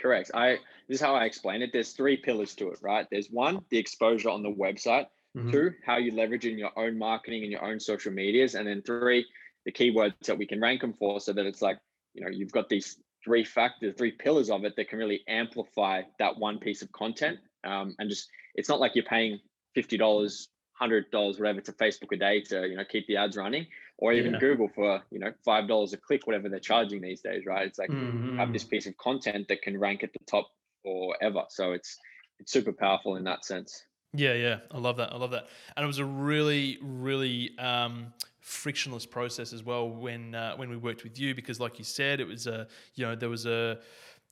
correct 0.00 0.30
i 0.34 0.56
this 0.88 0.96
is 0.96 1.00
how 1.00 1.14
i 1.14 1.24
explain 1.24 1.62
it 1.62 1.70
there's 1.72 1.92
three 1.92 2.16
pillars 2.16 2.54
to 2.54 2.70
it 2.70 2.78
right 2.82 3.06
there's 3.10 3.28
one 3.28 3.60
the 3.70 3.78
exposure 3.78 4.30
on 4.30 4.42
the 4.42 4.50
website 4.50 5.06
Mm-hmm. 5.36 5.50
Two, 5.52 5.72
how 5.84 5.98
you 5.98 6.12
leverage 6.12 6.44
in 6.44 6.58
your 6.58 6.76
own 6.76 6.98
marketing 6.98 7.42
and 7.42 7.52
your 7.52 7.64
own 7.64 7.78
social 7.78 8.12
medias. 8.12 8.54
And 8.54 8.66
then 8.66 8.82
three, 8.82 9.24
the 9.64 9.72
keywords 9.72 10.18
that 10.26 10.36
we 10.36 10.46
can 10.46 10.60
rank 10.60 10.80
them 10.80 10.94
for 10.94 11.20
so 11.20 11.32
that 11.32 11.46
it's 11.46 11.62
like, 11.62 11.78
you 12.14 12.24
know, 12.24 12.30
you've 12.30 12.52
got 12.52 12.68
these 12.68 12.98
three 13.24 13.44
factors, 13.44 13.94
three 13.96 14.12
pillars 14.12 14.50
of 14.50 14.64
it 14.64 14.74
that 14.76 14.88
can 14.88 14.98
really 14.98 15.22
amplify 15.28 16.02
that 16.18 16.36
one 16.36 16.58
piece 16.58 16.82
of 16.82 16.90
content. 16.92 17.38
Um, 17.64 17.94
and 17.98 18.10
just, 18.10 18.28
it's 18.56 18.68
not 18.68 18.80
like 18.80 18.96
you're 18.96 19.04
paying 19.04 19.38
$50, 19.76 19.98
$100, 20.80 21.38
whatever 21.38 21.60
to 21.60 21.72
Facebook 21.72 22.12
a 22.12 22.16
day 22.16 22.40
to, 22.40 22.66
you 22.66 22.76
know, 22.76 22.84
keep 22.84 23.06
the 23.06 23.16
ads 23.16 23.36
running 23.36 23.66
or 24.00 24.12
even 24.12 24.32
yeah. 24.32 24.40
Google 24.40 24.68
for, 24.74 25.02
you 25.10 25.18
know, 25.18 25.32
$5 25.46 25.92
a 25.92 25.96
click, 25.98 26.26
whatever 26.26 26.48
they're 26.48 26.58
charging 26.58 27.00
these 27.00 27.20
days, 27.20 27.44
right? 27.46 27.66
It's 27.66 27.78
like 27.78 27.90
mm-hmm. 27.90 28.38
have 28.38 28.52
this 28.52 28.64
piece 28.64 28.86
of 28.86 28.96
content 28.96 29.46
that 29.48 29.62
can 29.62 29.78
rank 29.78 30.02
at 30.02 30.12
the 30.12 30.18
top 30.26 30.48
or 30.84 31.16
ever. 31.20 31.44
So 31.50 31.72
it's, 31.72 31.98
it's 32.38 32.50
super 32.50 32.72
powerful 32.72 33.16
in 33.16 33.24
that 33.24 33.44
sense. 33.44 33.84
Yeah, 34.12 34.34
yeah, 34.34 34.56
I 34.72 34.78
love 34.78 34.96
that. 34.96 35.12
I 35.12 35.16
love 35.16 35.30
that, 35.30 35.46
and 35.76 35.84
it 35.84 35.86
was 35.86 36.00
a 36.00 36.04
really, 36.04 36.78
really 36.82 37.56
um, 37.58 38.12
frictionless 38.40 39.06
process 39.06 39.52
as 39.52 39.62
well 39.62 39.88
when 39.88 40.34
uh, 40.34 40.56
when 40.56 40.68
we 40.68 40.76
worked 40.76 41.04
with 41.04 41.16
you 41.16 41.32
because, 41.32 41.60
like 41.60 41.78
you 41.78 41.84
said, 41.84 42.18
it 42.18 42.26
was 42.26 42.48
a 42.48 42.66
you 42.96 43.06
know 43.06 43.14
there 43.14 43.28
was 43.28 43.46
a 43.46 43.78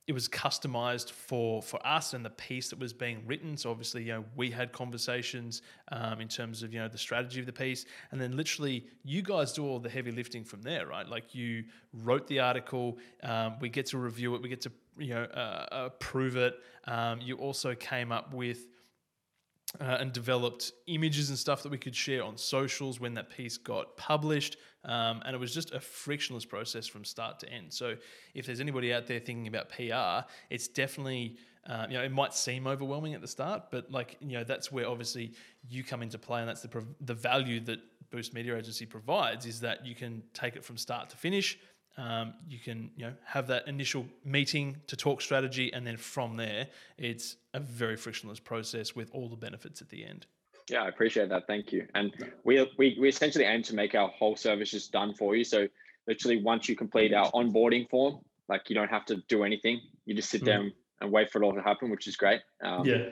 it 0.09 0.15
was 0.15 0.27
customized 0.27 1.11
for 1.11 1.61
for 1.61 1.87
us 1.87 2.14
and 2.14 2.25
the 2.25 2.31
piece 2.31 2.71
that 2.71 2.79
was 2.79 2.94
being 2.94 3.23
written. 3.27 3.59
So 3.59 3.71
obviously, 3.71 4.05
you 4.05 4.14
know, 4.14 4.25
we 4.35 4.51
had 4.51 4.73
conversations 4.73 5.61
um, 5.92 6.23
in 6.23 6.29
terms 6.29 6.62
of 6.62 6.73
you 6.73 6.81
know 6.81 6.88
the 6.88 6.99
strategy 6.99 7.40
of 7.40 7.47
the 7.47 7.53
piece, 7.53 7.85
and 8.11 8.21
then 8.21 8.35
literally 8.35 8.87
you 9.05 9.21
guys 9.21 9.53
do 9.53 9.66
all 9.66 9.79
the 9.79 9.90
heavy 9.90 10.11
lifting 10.11 10.44
from 10.44 10.62
there, 10.62 10.87
right? 10.87 11.07
Like 11.07 11.35
you 11.35 11.64
wrote 11.92 12.27
the 12.27 12.40
article, 12.40 12.99
um, 13.23 13.57
we 13.61 13.68
get 13.68 13.85
to 13.87 13.99
review 13.99 14.35
it, 14.35 14.40
we 14.40 14.49
get 14.49 14.62
to 14.62 14.73
you 14.97 15.14
know 15.14 15.25
uh, 15.25 15.66
approve 15.71 16.37
it. 16.37 16.55
Um, 16.87 17.21
you 17.21 17.37
also 17.37 17.75
came 17.75 18.11
up 18.11 18.33
with 18.33 18.66
uh, 19.81 19.98
and 20.00 20.12
developed 20.12 20.72
images 20.87 21.28
and 21.28 21.38
stuff 21.38 21.62
that 21.62 21.70
we 21.70 21.78
could 21.78 21.94
share 21.94 22.22
on 22.22 22.37
socials 22.37 23.00
when 23.00 23.14
that 23.14 23.31
piece 23.31 23.59
got 23.59 23.96
published. 23.96 24.57
Um, 24.85 25.22
and 25.26 25.35
it 25.35 25.38
was 25.38 25.52
just 25.52 25.72
a 25.74 25.81
frictionless 25.81 26.44
process 26.44 26.87
from 26.87 27.04
start 27.04 27.38
to 27.40 27.48
end. 27.50 27.72
So 27.72 27.96
if 28.35 28.46
there's 28.46 28.61
anybody 28.61 28.92
out 28.92 29.07
there 29.07 29.20
thinking 29.20 29.46
about 29.46 29.68
PR, 29.70 30.28
it's 30.50 30.68
definitely. 30.68 31.37
Uh, 31.66 31.87
you 31.87 31.98
know, 31.98 32.02
it 32.02 32.11
might 32.11 32.33
seem 32.33 32.66
overwhelming 32.66 33.12
at 33.12 33.20
the 33.20 33.28
start, 33.28 33.64
but 33.70 33.90
like 33.90 34.16
you 34.20 34.38
know, 34.38 34.42
that's 34.42 34.72
where 34.72 34.88
obviously 34.88 35.33
you 35.68 35.85
come 35.85 36.00
into 36.00 36.16
play, 36.16 36.40
and 36.40 36.48
that's 36.48 36.62
the 36.62 36.83
the 37.02 37.12
value 37.12 37.61
that 37.61 37.78
Boost 38.11 38.33
Media 38.33 38.57
Agency 38.57 38.87
provides 38.87 39.44
is 39.44 39.61
that 39.61 39.85
you 39.85 39.94
can 39.94 40.22
take 40.33 40.57
it 40.57 40.64
from 40.64 40.78
start 40.78 41.11
to 41.11 41.16
finish. 41.18 41.59
Um, 41.99 42.35
you 42.49 42.59
can 42.61 42.91
you 42.97 43.07
know 43.07 43.13
have 43.25 43.49
that 43.49 43.67
initial 43.67 44.07
meeting 44.25 44.77
to 44.87 44.97
talk 44.97 45.21
strategy, 45.21 45.73
and 45.73 45.87
then 45.87 45.97
from 45.97 46.37
there, 46.37 46.69
it's 46.97 47.37
a 47.53 47.61
very 47.61 47.97
frictionless 47.97 48.41
process 48.41 48.95
with 48.95 49.11
all 49.13 49.29
the 49.29 49.37
benefits 49.37 49.83
at 49.83 49.89
the 49.89 50.05
end. 50.05 50.27
Yeah, 50.71 50.83
I 50.83 50.89
appreciate 50.89 51.29
that. 51.31 51.47
Thank 51.47 51.73
you. 51.73 51.87
And 51.95 52.13
we 52.45 52.71
we 52.79 52.97
we 53.01 53.09
essentially 53.09 53.45
aim 53.45 53.63
to 53.65 53.75
make 53.75 53.95
our 53.95 54.09
whole 54.09 54.37
service 54.37 54.71
just 54.71 54.93
done 54.93 55.13
for 55.13 55.35
you. 55.35 55.45
So 55.45 55.67
literally, 56.07 56.43
once 56.43 56.69
you 56.69 56.77
complete 56.77 57.13
our 57.13 57.31
onboarding 57.33 57.89
form, 57.91 58.21
like 58.49 58.69
you 58.69 58.75
don't 58.75 58.91
have 58.91 59.05
to 59.07 59.17
do 59.29 59.45
anything. 59.45 59.81
You 60.07 60.15
just 60.15 60.31
sit 60.31 60.43
mm. 60.43 60.47
down 60.47 60.73
and 61.01 61.13
wait 61.13 61.31
for 61.31 61.43
it 61.43 61.45
all 61.45 61.55
to 61.55 61.63
happen, 61.63 61.91
which 61.91 62.07
is 62.07 62.17
great. 62.17 62.41
Um, 62.63 62.85
yeah. 62.85 63.11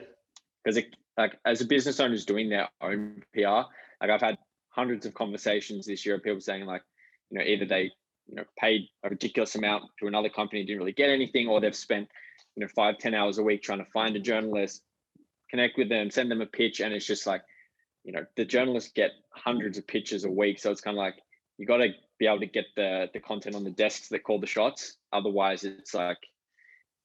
Because 0.63 0.81
like 1.17 1.37
as 1.45 1.61
a 1.61 1.65
business 1.65 1.99
owner 1.99 2.13
is 2.13 2.25
doing 2.25 2.49
their 2.49 2.69
own 2.81 3.23
PR, 3.33 3.67
like 4.01 4.09
I've 4.09 4.21
had 4.21 4.37
hundreds 4.69 5.05
of 5.05 5.13
conversations 5.13 5.85
this 5.85 6.05
year 6.05 6.15
of 6.15 6.23
people 6.23 6.41
saying 6.41 6.65
like, 6.65 6.83
you 7.29 7.39
know, 7.39 7.43
either 7.43 7.65
they 7.65 7.91
you 8.27 8.35
know 8.35 8.43
paid 8.59 8.87
a 9.03 9.09
ridiculous 9.09 9.55
amount 9.55 9.83
to 9.99 10.07
another 10.07 10.29
company 10.29 10.63
didn't 10.63 10.79
really 10.79 10.91
get 10.91 11.09
anything 11.09 11.47
or 11.47 11.59
they've 11.61 11.75
spent 11.75 12.07
you 12.55 12.61
know 12.61 12.67
five 12.75 12.97
ten 12.97 13.13
hours 13.13 13.37
a 13.37 13.43
week 13.43 13.61
trying 13.61 13.79
to 13.79 13.91
find 13.91 14.15
a 14.15 14.19
journalist 14.19 14.81
connect 15.49 15.77
with 15.77 15.89
them 15.89 16.09
send 16.09 16.29
them 16.29 16.41
a 16.41 16.45
pitch 16.45 16.79
and 16.79 16.93
it's 16.93 17.05
just 17.05 17.25
like 17.25 17.41
you 18.03 18.11
know 18.11 18.25
the 18.35 18.45
journalists 18.45 18.91
get 18.93 19.11
hundreds 19.31 19.77
of 19.77 19.87
pitches 19.87 20.23
a 20.23 20.29
week 20.29 20.59
so 20.59 20.71
it's 20.71 20.81
kind 20.81 20.97
of 20.97 20.99
like 20.99 21.15
you 21.57 21.65
got 21.65 21.77
to 21.77 21.89
be 22.19 22.27
able 22.27 22.39
to 22.39 22.45
get 22.45 22.65
the 22.75 23.09
the 23.13 23.19
content 23.19 23.55
on 23.55 23.63
the 23.63 23.71
desks 23.71 24.07
that 24.09 24.23
call 24.23 24.39
the 24.39 24.47
shots. 24.47 24.97
Otherwise 25.13 25.63
it's 25.63 25.93
like 25.93 26.17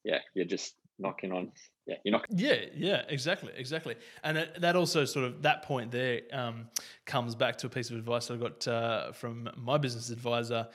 yeah 0.04 0.18
you're 0.35 0.44
just 0.44 0.74
knocking 0.98 1.32
on 1.32 1.50
yeah 1.87 1.96
you're 2.04 2.12
not 2.12 2.24
yeah 2.30 2.56
yeah 2.74 3.02
exactly 3.08 3.52
exactly. 3.56 3.96
And 4.22 4.48
that 4.58 4.76
also 4.76 5.04
sort 5.04 5.26
of 5.26 5.42
that 5.42 5.62
point 5.62 5.90
there 5.90 6.22
um, 6.32 6.68
comes 7.06 7.35
back 7.35 7.56
to 7.58 7.66
a 7.66 7.70
piece 7.70 7.90
of 7.90 7.96
advice 7.96 8.30
i 8.30 8.37
got 8.37 8.66
uh, 8.68 9.12
from 9.12 9.48
my 9.56 9.78
business 9.78 10.11
advisor 10.11 10.68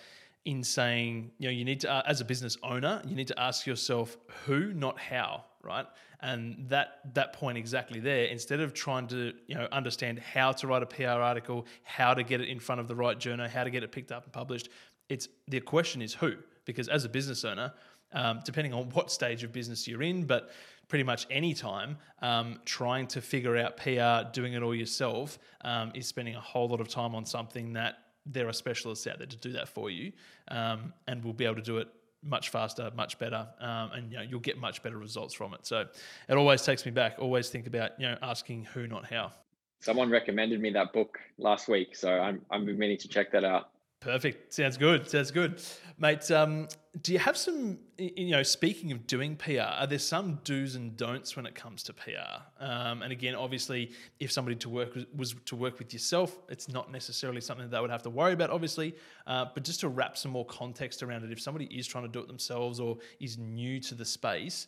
in 0.47 0.63
saying, 0.63 1.29
you 1.39 1.49
know, 1.49 1.51
you 1.51 1.65
need 1.65 1.81
to, 1.81 1.91
uh, 1.91 2.03
as 2.07 2.21
a 2.21 2.25
business 2.25 2.57
owner, 2.63 3.01
you 3.05 3.15
need 3.17 3.27
to 3.27 3.37
ask 3.37 3.67
yourself 3.67 4.15
who, 4.45 4.73
not 4.73 4.97
how, 4.97 5.43
right? 5.61 5.85
And 6.21 6.69
that 6.69 7.13
that 7.15 7.33
point 7.33 7.57
exactly 7.57 7.99
there, 7.99 8.25
instead 8.25 8.61
of 8.61 8.73
trying 8.73 9.07
to, 9.07 9.33
you 9.47 9.55
know, 9.55 9.67
understand 9.73 10.19
how 10.19 10.53
to 10.53 10.65
write 10.65 10.83
a 10.83 10.85
PR 10.85 11.19
article, 11.31 11.67
how 11.83 12.13
to 12.13 12.23
get 12.23 12.39
it 12.39 12.47
in 12.47 12.59
front 12.59 12.79
of 12.79 12.87
the 12.87 12.95
right 12.95 13.19
journal, 13.19 13.49
how 13.49 13.65
to 13.65 13.69
get 13.69 13.83
it 13.83 13.91
picked 13.91 14.13
up 14.13 14.23
and 14.23 14.31
published, 14.31 14.69
it's 15.09 15.27
the 15.49 15.59
question 15.59 16.01
is 16.01 16.13
who, 16.13 16.35
because 16.63 16.87
as 16.87 17.03
a 17.03 17.09
business 17.09 17.43
owner, 17.43 17.73
um, 18.13 18.39
depending 18.45 18.73
on 18.73 18.89
what 18.91 19.11
stage 19.11 19.43
of 19.43 19.51
business 19.51 19.85
you're 19.85 20.01
in, 20.01 20.23
but 20.23 20.49
pretty 20.87 21.03
much 21.03 21.27
any 21.29 21.53
time, 21.53 21.97
um, 22.21 22.57
trying 22.63 23.05
to 23.07 23.19
figure 23.19 23.57
out 23.57 23.75
PR, 23.75 24.31
doing 24.31 24.53
it 24.53 24.63
all 24.63 24.73
yourself, 24.73 25.37
um, 25.65 25.91
is 25.93 26.07
spending 26.07 26.35
a 26.35 26.39
whole 26.39 26.69
lot 26.69 26.79
of 26.79 26.87
time 26.87 27.13
on 27.13 27.25
something 27.25 27.73
that 27.73 27.97
there 28.31 28.47
are 28.47 28.53
specialists 28.53 29.07
out 29.07 29.17
there 29.17 29.27
to 29.27 29.37
do 29.37 29.51
that 29.53 29.67
for 29.69 29.89
you, 29.89 30.11
um, 30.49 30.93
and 31.07 31.23
we'll 31.23 31.33
be 31.33 31.45
able 31.45 31.55
to 31.55 31.61
do 31.61 31.77
it 31.77 31.87
much 32.23 32.49
faster, 32.49 32.91
much 32.95 33.19
better, 33.19 33.47
um, 33.59 33.91
and 33.93 34.11
you 34.11 34.17
know 34.17 34.23
you'll 34.23 34.39
get 34.39 34.57
much 34.57 34.83
better 34.83 34.97
results 34.97 35.33
from 35.33 35.53
it. 35.53 35.65
So 35.65 35.85
it 36.27 36.35
always 36.35 36.63
takes 36.63 36.85
me 36.85 36.91
back. 36.91 37.15
Always 37.19 37.49
think 37.49 37.67
about 37.67 37.99
you 37.99 38.07
know 38.07 38.17
asking 38.21 38.65
who, 38.65 38.87
not 38.87 39.05
how. 39.05 39.31
Someone 39.79 40.09
recommended 40.09 40.59
me 40.59 40.71
that 40.71 40.91
book 40.91 41.19
last 41.37 41.67
week, 41.67 41.95
so 41.95 42.19
I'm 42.19 42.41
I'm 42.51 42.65
meaning 42.65 42.97
to 42.97 43.07
check 43.07 43.31
that 43.31 43.43
out. 43.43 43.69
Perfect. 43.99 44.53
Sounds 44.53 44.77
good. 44.77 45.09
Sounds 45.09 45.31
good, 45.31 45.61
mate. 45.97 46.29
Um, 46.29 46.67
do 47.01 47.13
you 47.13 47.19
have 47.19 47.35
some? 47.35 47.79
You 47.97 48.29
know, 48.29 48.43
speaking 48.43 48.91
of 48.91 49.07
doing 49.07 49.35
PR, 49.35 49.61
are 49.61 49.87
there 49.87 49.97
some 49.97 50.39
do's 50.43 50.75
and 50.75 50.95
don'ts 50.95 51.35
when 51.35 51.47
it 51.47 51.55
comes 51.55 51.81
to 51.83 51.93
PR? 51.93 52.43
Um, 52.59 53.01
and 53.01 53.11
again, 53.11 53.33
obviously, 53.33 53.91
if 54.19 54.31
somebody 54.31 54.55
to 54.57 54.69
work 54.69 54.95
was 55.15 55.35
to 55.45 55.55
work 55.55 55.79
with 55.79 55.93
yourself, 55.93 56.37
it's 56.47 56.69
not 56.69 56.91
necessarily 56.91 57.41
something 57.41 57.69
that 57.69 57.75
they 57.75 57.81
would 57.81 57.89
have 57.89 58.03
to 58.03 58.11
worry 58.11 58.33
about, 58.33 58.51
obviously. 58.51 58.95
Uh, 59.25 59.45
but 59.51 59.63
just 59.63 59.79
to 59.79 59.89
wrap 59.89 60.15
some 60.15 60.31
more 60.31 60.45
context 60.45 61.01
around 61.01 61.23
it, 61.23 61.31
if 61.31 61.41
somebody 61.41 61.65
is 61.65 61.87
trying 61.87 62.03
to 62.03 62.09
do 62.09 62.19
it 62.19 62.27
themselves 62.27 62.79
or 62.79 62.97
is 63.19 63.39
new 63.39 63.79
to 63.79 63.95
the 63.95 64.05
space, 64.05 64.67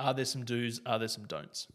are 0.00 0.12
there 0.12 0.24
some 0.24 0.44
do's? 0.44 0.80
Are 0.84 0.98
there 0.98 1.08
some 1.08 1.26
don'ts? 1.26 1.68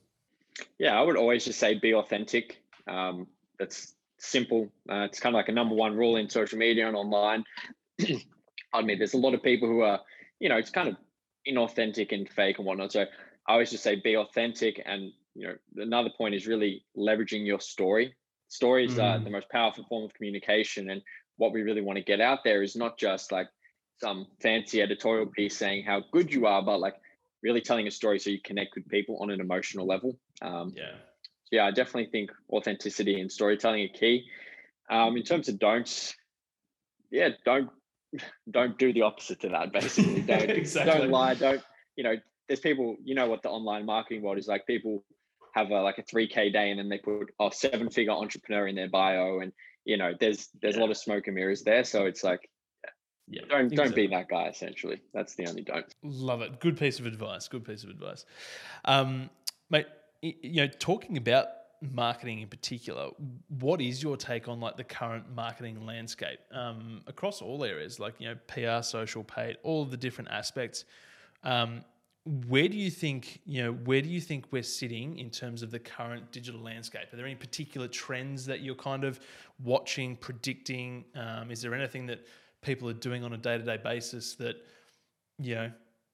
Yeah, 0.77 0.99
I 0.99 1.01
would 1.01 1.15
always 1.15 1.45
just 1.45 1.59
say 1.59 1.75
be 1.75 1.93
authentic. 1.93 2.62
Um, 2.88 3.25
that's 3.57 3.93
simple. 4.19 4.69
Uh, 4.89 5.05
it's 5.05 5.19
kind 5.19 5.36
of 5.36 5.38
like 5.38 5.49
a 5.49 5.53
number 5.53 5.75
one 5.75 5.95
rule 5.95 6.15
in 6.17 6.29
social 6.29 6.58
media 6.58 6.88
and 6.88 6.95
online. 6.95 7.43
I 8.73 8.82
mean, 8.82 8.97
there's 8.97 9.13
a 9.13 9.17
lot 9.17 9.34
of 9.34 9.41
people 9.41 9.67
who 9.67 9.82
are, 9.82 9.99
you 10.39 10.49
know, 10.49 10.58
it's 10.58 10.69
kind 10.69 10.89
of 10.89 10.95
inauthentic 11.47 12.12
and 12.12 12.29
fake 12.29 12.58
and 12.58 12.67
whatnot. 12.67 12.91
So 12.91 13.05
I 13.47 13.53
always 13.53 13.71
just 13.71 13.84
say 13.84 13.95
be 13.95 14.15
authentic. 14.15 14.82
And, 14.86 15.12
you 15.36 15.47
know, 15.47 15.55
another 15.77 16.10
point 16.17 16.36
is 16.36 16.47
really 16.47 16.86
leveraging 16.97 17.45
your 17.45 17.60
story. 17.60 18.15
Stories 18.47 18.95
mm. 18.95 19.03
are 19.03 19.19
the 19.23 19.29
most 19.29 19.49
powerful 19.49 19.86
form 19.89 20.05
of 20.05 20.13
communication. 20.13 20.89
And 20.89 21.01
what 21.38 21.53
we 21.53 21.62
really 21.62 21.82
want 21.82 21.97
to 21.97 22.03
get 22.03 22.21
out 22.21 22.39
there 22.43 22.62
is 22.62 22.75
not 22.75 22.97
just 22.97 23.32
like 23.32 23.47
some 23.99 24.27
fancy 24.41 24.82
editorial 24.82 25.27
piece 25.27 25.58
saying 25.58 25.84
how 25.86 26.03
good 26.12 26.32
you 26.32 26.45
are, 26.45 26.62
but 26.62 26.79
like 26.79 26.95
really 27.43 27.62
telling 27.62 27.88
a 27.88 27.91
story 27.91 28.19
so 28.19 28.29
you 28.29 28.39
connect 28.43 28.75
with 28.75 28.88
people 28.88 29.17
on 29.21 29.29
an 29.29 29.39
emotional 29.39 29.88
level. 29.88 30.17
Um, 30.41 30.73
yeah. 30.75 30.95
Yeah, 31.51 31.65
I 31.65 31.71
definitely 31.71 32.12
think 32.12 32.31
authenticity 32.51 33.19
and 33.19 33.31
storytelling 33.31 33.85
are 33.85 33.97
key. 33.97 34.25
Um, 34.89 35.17
in 35.17 35.23
terms 35.23 35.49
of 35.49 35.59
don'ts, 35.59 36.15
yeah, 37.12 37.29
don't 37.45 37.69
don't 38.49 38.77
do 38.77 38.93
the 38.93 39.03
opposite 39.03 39.41
to 39.41 39.49
that. 39.49 39.71
Basically, 39.71 40.21
don't 40.27 40.49
exactly. 40.49 40.99
don't 40.99 41.12
lie. 41.12 41.33
Don't 41.35 41.62
you 41.95 42.03
know? 42.03 42.15
There's 42.47 42.59
people. 42.59 42.97
You 43.03 43.15
know 43.15 43.27
what 43.27 43.43
the 43.43 43.49
online 43.49 43.85
marketing 43.85 44.23
world 44.23 44.38
is 44.38 44.47
like. 44.47 44.65
People 44.67 45.03
have 45.55 45.71
a, 45.71 45.81
like 45.81 45.97
a 45.97 46.03
3k 46.03 46.53
day 46.53 46.69
and 46.69 46.77
then 46.77 46.89
they 46.89 46.99
put 46.99 47.33
a 47.39 47.49
seven 47.51 47.89
figure 47.89 48.12
entrepreneur 48.12 48.67
in 48.67 48.75
their 48.75 48.88
bio 48.88 49.39
and 49.39 49.51
you 49.83 49.97
know 49.97 50.13
there's 50.19 50.47
there's 50.62 50.75
yeah. 50.75 50.81
a 50.81 50.83
lot 50.83 50.91
of 50.91 50.97
smoke 50.97 51.25
and 51.25 51.35
mirrors 51.35 51.63
there 51.63 51.83
so 51.83 52.05
it's 52.05 52.23
like 52.23 52.47
yeah, 53.29 53.41
don't 53.47 53.65
exactly. 53.65 53.75
don't 53.75 53.95
be 53.95 54.07
that 54.07 54.27
guy. 54.27 54.47
Essentially, 54.47 55.01
that's 55.13 55.35
the 55.35 55.47
only 55.47 55.62
don't. 55.62 55.85
Love 56.03 56.41
it. 56.41 56.59
Good 56.59 56.77
piece 56.77 56.99
of 56.99 57.05
advice. 57.05 57.47
Good 57.47 57.63
piece 57.63 57.83
of 57.83 57.89
advice, 57.89 58.25
um, 58.85 59.29
mate. 59.69 59.85
You 60.21 60.62
know, 60.62 60.67
talking 60.67 61.17
about 61.17 61.47
marketing 61.82 62.39
in 62.39 62.47
particular, 62.47 63.10
what 63.60 63.82
is 63.82 64.03
your 64.03 64.17
take 64.17 64.47
on 64.47 64.60
like 64.60 64.75
the 64.75 64.84
current 64.84 65.34
marketing 65.34 65.86
landscape 65.86 66.39
um, 66.51 67.01
across 67.08 67.41
all 67.41 67.63
areas, 67.63 67.99
like 67.99 68.15
you 68.19 68.27
know, 68.27 68.36
PR, 68.47 68.84
social, 68.84 69.23
paid, 69.23 69.58
all 69.63 69.86
the 69.86 69.97
different 69.97 70.29
aspects? 70.29 70.86
Um, 71.43 71.86
where 72.47 72.67
do 72.67 72.77
you 72.77 72.91
think 72.91 73.41
you 73.45 73.63
know 73.63 73.71
where 73.71 74.01
do 74.01 74.10
you 74.10 74.21
think 74.21 74.45
we're 74.51 74.62
sitting 74.62 75.17
in 75.17 75.29
terms 75.29 75.63
of 75.63 75.71
the 75.71 75.79
current 75.79 76.32
digital 76.32 76.62
landscape? 76.62 77.12
Are 77.12 77.15
there 77.15 77.25
any 77.25 77.36
particular 77.36 77.88
trends 77.88 78.45
that 78.45 78.62
you're 78.62 78.75
kind 78.75 79.03
of 79.03 79.19
watching 79.63 80.15
predicting? 80.15 81.05
Um, 81.15 81.49
is 81.49 81.62
there 81.62 81.73
anything 81.73 82.05
that 82.08 82.25
people 82.62 82.89
are 82.89 82.93
doing 82.93 83.23
on 83.23 83.34
a 83.34 83.38
day-to-day 83.38 83.77
basis 83.77 84.36
that 84.36 84.58
you 85.39 85.55
know 85.55 85.71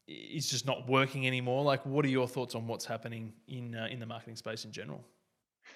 is 0.07 0.49
just 0.49 0.65
not 0.65 0.87
working 0.87 1.27
anymore. 1.27 1.63
Like 1.63 1.85
what 1.85 2.05
are 2.05 2.09
your 2.09 2.27
thoughts 2.27 2.55
on 2.55 2.67
what's 2.67 2.85
happening 2.85 3.33
in 3.47 3.75
uh, 3.75 3.87
in 3.89 3.99
the 3.99 4.05
marketing 4.05 4.35
space 4.35 4.65
in 4.65 4.71
general? 4.71 5.03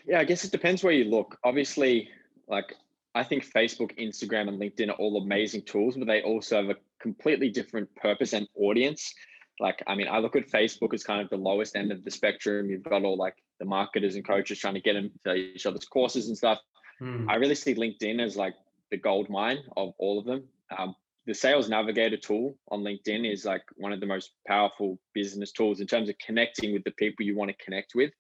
Yeah 0.06 0.20
i 0.20 0.24
guess 0.24 0.44
it 0.44 0.52
depends 0.52 0.84
where 0.84 0.94
you 0.94 1.06
look. 1.06 1.38
Obviously 1.44 2.10
like 2.48 2.76
i 3.16 3.24
think 3.24 3.46
facebook 3.46 3.92
instagram 4.00 4.48
and 4.48 4.60
linkedin 4.60 4.90
are 4.90 4.94
all 4.94 5.22
amazing 5.22 5.62
tools 5.64 5.96
but 5.96 6.08
they 6.08 6.22
also 6.22 6.56
have 6.58 6.70
a 6.70 6.76
completely 7.00 7.50
different 7.50 7.94
purpose 7.96 8.34
and 8.34 8.48
audience. 8.56 9.14
Like 9.60 9.84
i 9.88 9.96
mean 9.96 10.08
i 10.08 10.20
look 10.20 10.36
at 10.36 10.48
facebook 10.50 10.94
as 10.94 11.04
kind 11.04 11.22
of 11.22 11.30
the 11.30 11.38
lowest 11.38 11.76
end 11.76 11.92
of 11.92 12.04
the 12.04 12.12
spectrum. 12.12 12.70
You've 12.70 12.84
got 12.84 13.04
all 13.04 13.18
like 13.18 13.36
the 13.60 13.66
marketers 13.66 14.16
and 14.16 14.26
coaches 14.26 14.60
trying 14.60 14.76
to 14.76 14.82
get 14.82 14.94
them 14.94 15.12
to 15.26 15.34
each 15.34 15.66
other's 15.66 15.86
courses 15.86 16.28
and 16.28 16.38
stuff. 16.38 16.60
Mm. 17.02 17.30
i 17.30 17.36
really 17.36 17.56
see 17.56 17.74
linkedin 17.76 18.22
as 18.22 18.36
like 18.36 18.54
the 18.92 18.98
gold 18.98 19.30
mine 19.30 19.60
of 19.78 19.94
all 19.98 20.20
of 20.20 20.26
them. 20.26 20.44
Um, 20.78 20.96
the 21.30 21.36
sales 21.36 21.70
navigator 21.70 22.18
tool 22.18 22.58
on 22.70 22.82
linkedin 22.82 23.32
is 23.32 23.46
like 23.46 23.62
one 23.78 23.94
of 23.94 24.00
the 24.00 24.06
most 24.06 24.32
powerful 24.48 25.00
business 25.14 25.52
tools 25.52 25.80
in 25.80 25.86
terms 25.86 26.10
of 26.10 26.16
connecting 26.18 26.74
with 26.74 26.84
the 26.84 26.92
people 26.92 27.24
you 27.24 27.38
want 27.38 27.52
to 27.52 27.64
connect 27.64 27.94
with 27.94 28.12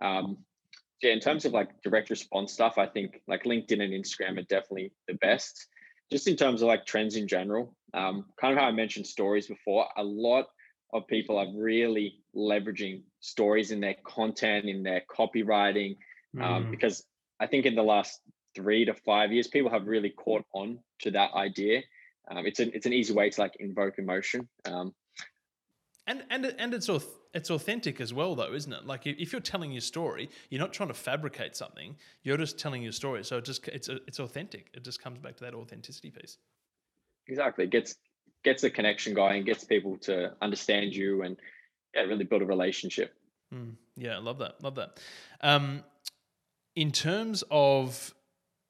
um, 0.00 0.38
yeah 1.02 1.10
in 1.10 1.18
terms 1.18 1.44
of 1.44 1.52
like 1.52 1.68
direct 1.82 2.10
response 2.10 2.52
stuff 2.52 2.78
i 2.78 2.86
think 2.86 3.20
like 3.26 3.42
linkedin 3.42 3.82
and 3.82 3.92
instagram 3.92 4.38
are 4.38 4.46
definitely 4.48 4.92
the 5.08 5.14
best 5.14 5.66
just 6.12 6.28
in 6.28 6.36
terms 6.36 6.62
of 6.62 6.68
like 6.68 6.86
trends 6.86 7.16
in 7.16 7.26
general 7.26 7.74
um, 7.92 8.24
kind 8.40 8.52
of 8.52 8.58
how 8.58 8.66
i 8.66 8.72
mentioned 8.72 9.06
stories 9.06 9.48
before 9.48 9.86
a 9.96 10.04
lot 10.04 10.46
of 10.92 11.04
people 11.08 11.36
are 11.36 11.48
really 11.56 12.20
leveraging 12.36 13.02
stories 13.18 13.72
in 13.72 13.80
their 13.80 13.96
content 14.06 14.66
in 14.66 14.84
their 14.84 15.02
copywriting 15.10 15.96
um, 16.40 16.66
mm. 16.66 16.70
because 16.70 17.04
i 17.40 17.48
think 17.48 17.66
in 17.66 17.74
the 17.74 17.82
last 17.82 18.20
three 18.54 18.84
to 18.84 18.94
five 18.94 19.32
years, 19.32 19.48
people 19.48 19.70
have 19.70 19.86
really 19.86 20.10
caught 20.10 20.44
on 20.54 20.78
to 21.00 21.10
that 21.10 21.32
idea. 21.34 21.82
Um, 22.30 22.46
it's 22.46 22.60
an 22.60 22.70
it's 22.74 22.86
an 22.86 22.92
easy 22.92 23.12
way 23.12 23.30
to 23.30 23.40
like 23.40 23.56
invoke 23.60 23.98
emotion. 23.98 24.48
Um, 24.64 24.94
and 26.06 26.24
and 26.30 26.54
and 26.58 26.74
it's 26.74 26.88
it's 27.34 27.50
authentic 27.50 28.00
as 28.00 28.14
well, 28.14 28.34
though, 28.34 28.52
isn't 28.52 28.72
it? 28.72 28.86
Like 28.86 29.06
if 29.06 29.32
you're 29.32 29.40
telling 29.40 29.72
your 29.72 29.80
story, 29.80 30.30
you're 30.50 30.60
not 30.60 30.72
trying 30.72 30.88
to 30.88 30.94
fabricate 30.94 31.56
something. 31.56 31.96
You're 32.22 32.36
just 32.36 32.58
telling 32.58 32.82
your 32.82 32.92
story. 32.92 33.24
So 33.24 33.38
it 33.38 33.44
just 33.44 33.66
it's 33.68 33.88
it's 33.88 34.20
authentic. 34.20 34.68
It 34.74 34.84
just 34.84 35.02
comes 35.02 35.18
back 35.18 35.36
to 35.36 35.44
that 35.44 35.54
authenticity 35.54 36.10
piece. 36.10 36.38
Exactly. 37.26 37.64
It 37.64 37.70
gets 37.70 37.96
gets 38.44 38.62
the 38.62 38.70
connection 38.70 39.14
going. 39.14 39.44
Gets 39.44 39.64
people 39.64 39.96
to 40.02 40.32
understand 40.40 40.94
you 40.94 41.22
and 41.22 41.36
yeah, 41.94 42.02
really 42.02 42.24
build 42.24 42.42
a 42.42 42.46
relationship. 42.46 43.14
Mm, 43.52 43.74
yeah, 43.96 44.18
love 44.18 44.38
that. 44.38 44.62
Love 44.62 44.76
that. 44.76 45.00
Um, 45.40 45.82
in 46.76 46.90
terms 46.92 47.42
of 47.50 48.13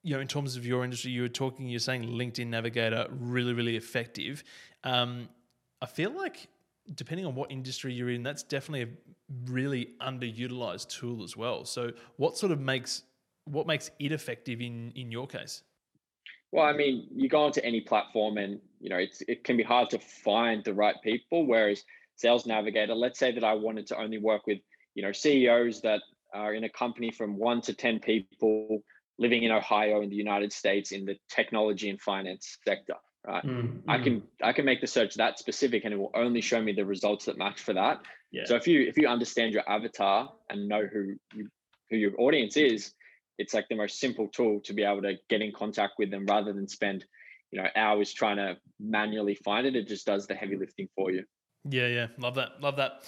you 0.05 0.15
know, 0.15 0.21
in 0.21 0.29
terms 0.29 0.55
of 0.55 0.67
your 0.67 0.85
industry, 0.85 1.11
you 1.11 1.23
were 1.23 1.29
talking, 1.29 1.67
you're 1.67 1.81
saying 1.81 2.05
LinkedIn 2.05 2.49
Navigator 2.49 3.07
really, 3.11 3.55
really 3.55 3.75
effective. 3.75 4.45
Um, 4.85 5.31
I 5.81 5.87
feel 5.87 6.11
like 6.11 6.49
depending 6.95 7.25
on 7.25 7.35
what 7.35 7.51
industry 7.51 7.95
you're 7.95 8.11
in, 8.11 8.23
that's 8.23 8.43
definitely 8.43 8.83
a 8.83 9.51
really 9.51 9.95
underutilized 10.03 10.89
tool 10.91 11.25
as 11.25 11.39
well. 11.39 11.65
So, 11.65 11.91
what 12.19 12.37
sort 12.37 12.53
of 12.53 12.61
makes 12.61 13.03
what 13.47 13.67
makes 13.67 13.91
it 13.99 14.13
effective 14.13 14.61
in 14.61 14.93
in 14.95 15.11
your 15.11 15.27
case? 15.27 15.63
Well, 16.53 16.67
I 16.67 16.75
mean, 16.75 17.09
you 17.11 17.29
go 17.29 17.43
onto 17.43 17.63
any 17.63 17.81
platform, 17.81 18.37
and 18.37 18.61
you 18.81 18.91
know, 18.91 18.99
it's 18.99 19.23
it 19.27 19.43
can 19.43 19.57
be 19.57 19.63
hard 19.63 19.89
to 19.91 19.99
find 19.99 20.63
the 20.65 20.75
right 20.75 20.97
people. 21.03 21.47
Whereas 21.47 21.83
Sales 22.17 22.45
Navigator, 22.45 22.95
let's 22.95 23.19
say 23.19 23.33
that 23.33 23.43
I 23.43 23.55
wanted 23.55 23.87
to 23.87 23.99
only 23.99 24.19
work 24.19 24.47
with 24.47 24.59
you 24.95 25.03
know 25.03 25.13
CEOs 25.13 25.81
that 25.81 26.03
are 26.35 26.53
in 26.53 26.65
a 26.65 26.69
company 26.69 27.11
from 27.11 27.39
one 27.39 27.63
to 27.63 27.73
ten 27.73 28.01
people 28.01 28.83
living 29.19 29.43
in 29.45 29.53
Ohio 29.53 30.03
in 30.03 30.11
the 30.11 30.17
United 30.17 30.53
States 30.53 30.93
in 30.93 31.05
the 31.05 31.17
technology 31.29 31.91
and 31.91 32.01
finance 32.01 32.59
sector. 32.67 32.95
Right. 33.27 33.45
Mm-hmm. 33.45 33.91
I 33.91 33.99
can 33.99 34.23
I 34.43 34.53
can 34.53 34.67
make 34.67 34.83
the 34.83 34.87
search 34.87 35.15
that 35.15 35.39
specific 35.39 35.85
and 35.85 35.95
it 35.95 35.97
will 35.97 36.13
only 36.15 36.43
show 36.43 36.61
me 36.61 36.73
the 36.73 36.85
results 36.85 37.25
that 37.25 37.39
match 37.39 37.61
for 37.61 37.73
that. 37.73 38.03
Yeah. 38.31 38.43
So 38.45 38.57
if 38.57 38.67
you 38.67 38.83
if 38.83 38.99
you 38.99 39.09
understand 39.09 39.55
your 39.55 39.69
avatar 39.69 40.31
and 40.51 40.69
know 40.69 40.87
who 40.93 41.15
you, 41.35 41.49
who 41.91 41.97
your 41.97 42.13
audience 42.19 42.59
is, 42.59 42.93
it's 43.39 43.55
like 43.55 43.67
the 43.69 43.77
most 43.77 43.99
simple 43.99 44.29
tool 44.29 44.61
to 44.65 44.75
be 44.75 44.83
able 44.83 45.03
to 45.03 45.15
get 45.31 45.41
in 45.41 45.53
contact 45.53 45.95
with 45.99 46.11
them 46.11 46.27
rather 46.27 46.53
than 46.53 46.69
spend, 46.69 47.07
you 47.51 47.63
know, 47.63 47.69
hours 47.77 48.13
trying 48.13 48.37
to 48.37 48.57
manually 48.79 49.37
find 49.37 49.67
it. 49.67 49.75
It 49.75 49.89
just 49.89 50.07
does 50.07 50.27
the 50.27 50.35
heavy 50.35 50.57
lifting 50.57 50.89
for 50.95 51.11
you. 51.11 51.25
Yeah, 51.69 51.87
yeah. 51.87 52.07
Love 52.19 52.35
that. 52.35 52.61
Love 52.61 52.77
that. 52.77 53.05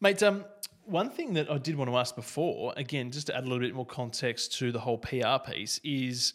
Mate, 0.00 0.22
um, 0.24 0.44
one 0.84 1.10
thing 1.10 1.34
that 1.34 1.50
I 1.50 1.58
did 1.58 1.76
want 1.76 1.90
to 1.90 1.96
ask 1.96 2.14
before, 2.14 2.72
again, 2.76 3.10
just 3.10 3.28
to 3.28 3.36
add 3.36 3.44
a 3.44 3.46
little 3.46 3.60
bit 3.60 3.74
more 3.74 3.86
context 3.86 4.58
to 4.58 4.72
the 4.72 4.80
whole 4.80 4.98
PR 4.98 5.38
piece, 5.44 5.80
is 5.84 6.34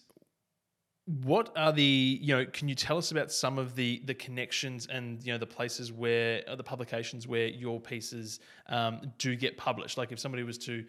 what 1.23 1.53
are 1.55 1.71
the 1.71 2.19
you 2.21 2.35
know 2.35 2.45
can 2.45 2.67
you 2.67 2.75
tell 2.75 2.97
us 2.97 3.11
about 3.11 3.31
some 3.31 3.57
of 3.57 3.75
the 3.75 4.01
the 4.05 4.13
connections 4.13 4.87
and 4.87 5.25
you 5.25 5.31
know 5.31 5.37
the 5.37 5.47
places 5.47 5.91
where 5.91 6.43
uh, 6.47 6.55
the 6.55 6.63
publications 6.63 7.27
where 7.27 7.47
your 7.47 7.79
pieces 7.79 8.39
um, 8.67 9.11
do 9.17 9.35
get 9.35 9.57
published? 9.57 9.97
Like 9.97 10.11
if 10.11 10.19
somebody 10.19 10.43
was 10.43 10.57
to 10.59 10.83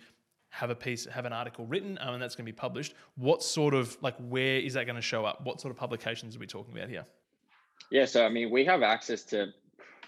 have 0.50 0.70
a 0.70 0.74
piece 0.74 1.04
have 1.06 1.26
an 1.26 1.32
article 1.32 1.66
written 1.66 1.98
um, 2.00 2.14
and 2.14 2.22
that's 2.22 2.34
going 2.34 2.46
to 2.46 2.50
be 2.50 2.56
published 2.56 2.94
what 3.16 3.42
sort 3.42 3.74
of 3.74 3.98
like 4.00 4.16
where 4.16 4.56
is 4.56 4.72
that 4.74 4.86
going 4.86 4.96
to 4.96 5.02
show 5.02 5.24
up? 5.24 5.44
What 5.44 5.60
sort 5.60 5.70
of 5.70 5.76
publications 5.76 6.34
are 6.34 6.38
we 6.38 6.46
talking 6.46 6.76
about 6.76 6.88
here? 6.88 7.04
Yeah 7.90 8.06
so 8.06 8.24
i 8.24 8.28
mean 8.28 8.50
we 8.50 8.64
have 8.64 8.82
access 8.82 9.22
to 9.24 9.48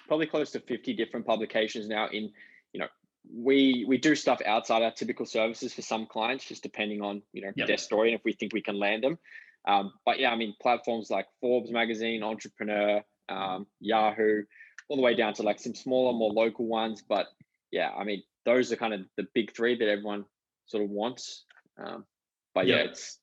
probably 0.09 0.27
close 0.27 0.51
to 0.53 0.61
50 0.61 0.95
different 0.95 1.25
publications 1.25 1.89
now 1.89 2.09
in 2.09 2.33
you 2.73 2.81
know 2.81 2.89
we 3.29 3.85
we 3.87 3.99
do 3.99 4.15
stuff 4.15 4.41
outside 4.47 4.83
our 4.83 4.91
typical 4.91 5.27
services 5.27 5.75
for 5.75 5.83
some 5.83 6.07
clients, 6.07 6.45
just 6.45 6.63
depending 6.63 7.03
on 7.03 7.23
you 7.33 7.43
know 7.43 7.53
yep. 7.55 7.67
their 7.67 7.79
story 7.79 8.11
and 8.11 8.19
if 8.19 8.25
we 8.25 8.33
think 8.33 8.53
we 8.53 8.63
can 8.63 8.79
land 8.79 9.05
them. 9.05 9.19
Um, 9.67 9.93
but 10.07 10.19
yeah, 10.19 10.31
I 10.31 10.37
mean 10.37 10.55
platforms 10.61 11.11
like 11.11 11.27
Forbes 11.41 11.71
magazine, 11.71 12.23
Entrepreneur, 12.23 13.03
um, 13.29 13.67
Yahoo, 13.81 14.43
all 14.89 14.97
the 14.97 15.03
way 15.03 15.15
down 15.15 15.35
to 15.35 15.43
like 15.43 15.61
some 15.61 15.75
smaller, 15.75 16.13
more 16.13 16.33
local 16.33 16.67
ones. 16.67 17.03
But 17.07 17.27
yeah, 17.71 17.91
I 17.97 18.05
mean 18.05 18.23
those 18.47 18.73
are 18.73 18.77
kind 18.77 18.95
of 18.95 19.03
the 19.17 19.27
big 19.35 19.55
three 19.55 19.77
that 19.77 19.89
everyone 19.89 20.25
sort 20.67 20.83
of 20.83 20.91
wants. 20.91 21.45
Um, 21.79 22.05
but 22.55 22.67
yep. 22.67 22.79
yeah, 22.79 22.91
it's 22.91 23.19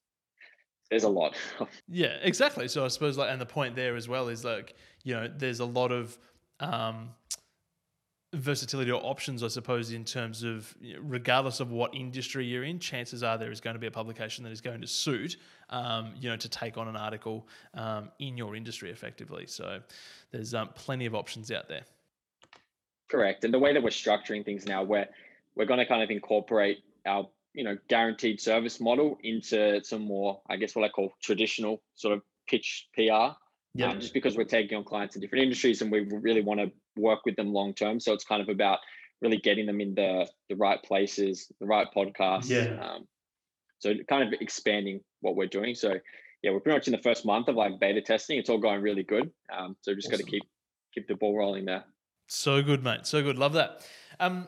there's 0.89 1.03
a 1.03 1.09
lot. 1.09 1.35
yeah, 1.87 2.17
exactly. 2.21 2.67
So 2.67 2.85
I 2.85 2.87
suppose 2.87 3.17
like, 3.17 3.31
and 3.31 3.41
the 3.41 3.45
point 3.45 3.75
there 3.75 3.95
as 3.95 4.07
well 4.07 4.27
is 4.29 4.45
like 4.45 4.75
you 5.03 5.15
know 5.15 5.27
there's 5.27 5.59
a 5.59 5.65
lot 5.65 5.91
of 5.91 6.17
um, 6.59 7.09
versatility 8.33 8.91
or 8.91 9.01
options, 9.03 9.41
I 9.41 9.47
suppose, 9.47 9.91
in 9.91 10.03
terms 10.03 10.43
of 10.43 10.75
regardless 10.99 11.59
of 11.59 11.71
what 11.71 11.95
industry 11.95 12.45
you're 12.45 12.63
in, 12.63 12.79
chances 12.79 13.23
are 13.23 13.37
there 13.37 13.51
is 13.51 13.61
going 13.61 13.75
to 13.75 13.79
be 13.79 13.87
a 13.87 13.91
publication 13.91 14.43
that 14.43 14.51
is 14.51 14.59
going 14.61 14.81
to 14.81 14.87
suit, 14.87 15.37
um, 15.69 16.13
you 16.19 16.29
know, 16.29 16.35
to 16.35 16.49
take 16.49 16.77
on 16.77 16.87
an 16.87 16.97
article 16.97 17.47
um, 17.73 18.09
in 18.19 18.37
your 18.37 18.55
industry 18.55 18.91
effectively. 18.91 19.45
So 19.47 19.79
there's 20.31 20.53
um, 20.53 20.69
plenty 20.75 21.05
of 21.05 21.15
options 21.15 21.51
out 21.51 21.69
there. 21.69 21.83
Correct, 23.09 23.45
and 23.45 23.53
the 23.53 23.59
way 23.59 23.73
that 23.73 23.81
we're 23.81 23.89
structuring 23.89 24.43
things 24.43 24.65
now, 24.65 24.83
we're 24.83 25.07
we're 25.55 25.65
going 25.65 25.79
to 25.79 25.85
kind 25.85 26.03
of 26.03 26.11
incorporate 26.11 26.83
our 27.05 27.27
you 27.53 27.63
know 27.63 27.77
guaranteed 27.87 28.41
service 28.41 28.81
model 28.81 29.17
into 29.23 29.81
some 29.85 30.01
more, 30.01 30.41
I 30.49 30.57
guess, 30.57 30.75
what 30.75 30.83
I 30.83 30.89
call 30.89 31.15
traditional 31.21 31.81
sort 31.95 32.15
of 32.15 32.21
pitch 32.47 32.89
PR. 32.93 33.35
Yeah. 33.73 33.91
Um, 33.91 33.99
just 33.99 34.13
because 34.13 34.35
we're 34.35 34.43
taking 34.43 34.75
on 34.75 34.83
clients 34.83 35.15
in 35.15 35.21
different 35.21 35.43
industries 35.43 35.83
and 35.83 35.91
we 35.91 35.99
really 35.99 36.41
want 36.41 36.59
to 36.59 36.71
work 36.97 37.19
with 37.25 37.35
them 37.35 37.53
long 37.53 37.73
term. 37.73 37.99
So 37.99 38.13
it's 38.13 38.23
kind 38.23 38.41
of 38.41 38.49
about 38.49 38.79
really 39.21 39.37
getting 39.37 39.65
them 39.65 39.81
in 39.81 39.95
the 39.95 40.27
the 40.49 40.55
right 40.55 40.81
places, 40.83 41.51
the 41.59 41.65
right 41.65 41.87
podcasts. 41.95 42.49
Yeah. 42.49 42.77
Um, 42.81 43.07
so 43.79 43.93
kind 44.09 44.23
of 44.23 44.39
expanding 44.41 45.01
what 45.21 45.35
we're 45.35 45.47
doing. 45.47 45.75
So 45.75 45.93
yeah, 46.43 46.51
we're 46.51 46.59
pretty 46.59 46.77
much 46.77 46.87
in 46.87 46.93
the 46.93 47.01
first 47.01 47.25
month 47.25 47.47
of 47.47 47.55
like 47.55 47.79
beta 47.79 48.01
testing. 48.01 48.37
It's 48.37 48.49
all 48.49 48.59
going 48.59 48.81
really 48.81 49.03
good. 49.03 49.31
Um, 49.55 49.75
so 49.81 49.93
just 49.93 50.07
awesome. 50.07 50.19
got 50.19 50.25
to 50.25 50.31
keep 50.31 50.43
keep 50.93 51.07
the 51.07 51.15
ball 51.15 51.37
rolling 51.37 51.65
there. 51.65 51.83
So 52.27 52.61
good, 52.61 52.83
mate. 52.83 53.05
So 53.05 53.21
good. 53.23 53.37
Love 53.37 53.53
that. 53.53 53.85
Um, 54.19 54.47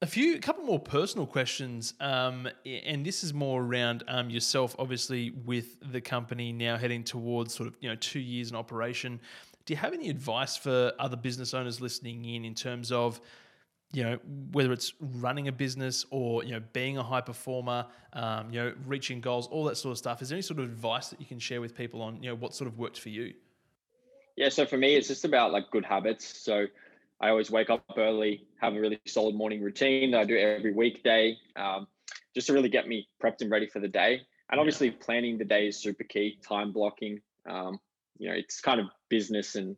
a 0.00 0.06
few, 0.06 0.36
a 0.36 0.38
couple 0.38 0.64
more 0.64 0.78
personal 0.78 1.26
questions, 1.26 1.94
um, 1.98 2.48
and 2.64 3.04
this 3.04 3.24
is 3.24 3.34
more 3.34 3.62
around 3.62 4.04
um, 4.06 4.30
yourself. 4.30 4.76
Obviously, 4.78 5.30
with 5.44 5.76
the 5.90 6.00
company 6.00 6.52
now 6.52 6.76
heading 6.76 7.02
towards 7.02 7.54
sort 7.54 7.68
of 7.68 7.74
you 7.80 7.88
know 7.88 7.96
two 7.96 8.20
years 8.20 8.50
in 8.50 8.56
operation, 8.56 9.20
do 9.68 9.74
you 9.74 9.78
have 9.78 9.92
any 9.92 10.08
advice 10.08 10.56
for 10.56 10.94
other 10.98 11.14
business 11.14 11.52
owners 11.52 11.78
listening 11.78 12.24
in 12.24 12.46
in 12.46 12.54
terms 12.54 12.90
of 12.90 13.20
you 13.92 14.02
know 14.02 14.18
whether 14.52 14.72
it's 14.72 14.94
running 14.98 15.48
a 15.48 15.52
business 15.52 16.06
or 16.08 16.42
you 16.42 16.52
know 16.52 16.62
being 16.72 16.96
a 16.96 17.02
high 17.02 17.20
performer 17.20 17.84
um, 18.14 18.50
you 18.50 18.58
know 18.58 18.72
reaching 18.86 19.20
goals 19.20 19.46
all 19.48 19.64
that 19.64 19.76
sort 19.76 19.92
of 19.92 19.98
stuff? 19.98 20.22
Is 20.22 20.30
there 20.30 20.36
any 20.36 20.42
sort 20.42 20.58
of 20.58 20.64
advice 20.64 21.08
that 21.08 21.20
you 21.20 21.26
can 21.26 21.38
share 21.38 21.60
with 21.60 21.76
people 21.76 22.00
on 22.00 22.22
you 22.22 22.30
know 22.30 22.34
what 22.34 22.54
sort 22.54 22.66
of 22.66 22.78
worked 22.78 22.98
for 22.98 23.10
you? 23.10 23.34
Yeah 24.36 24.48
so 24.48 24.64
for 24.64 24.78
me 24.78 24.96
it's 24.96 25.08
just 25.08 25.26
about 25.26 25.52
like 25.52 25.70
good 25.70 25.84
habits. 25.84 26.24
So 26.40 26.64
i 27.20 27.28
always 27.28 27.50
wake 27.50 27.68
up 27.68 27.84
early 27.98 28.46
have 28.62 28.72
a 28.74 28.80
really 28.80 28.98
solid 29.06 29.34
morning 29.34 29.60
routine 29.60 30.12
that 30.12 30.20
i 30.20 30.24
do 30.24 30.38
every 30.38 30.72
weekday 30.72 31.36
um, 31.56 31.86
just 32.34 32.46
to 32.46 32.54
really 32.54 32.70
get 32.70 32.88
me 32.88 33.06
prepped 33.22 33.42
and 33.42 33.50
ready 33.50 33.66
for 33.66 33.80
the 33.80 33.88
day. 33.88 34.22
And 34.50 34.58
obviously 34.58 34.86
yeah. 34.86 34.94
planning 35.00 35.36
the 35.36 35.44
day 35.44 35.68
is 35.68 35.76
super 35.76 36.04
key 36.04 36.38
time 36.42 36.72
blocking 36.72 37.20
um, 37.46 37.78
you 38.18 38.28
know 38.28 38.34
it's 38.34 38.60
kind 38.60 38.80
of 38.80 38.86
business 39.08 39.54
and 39.54 39.76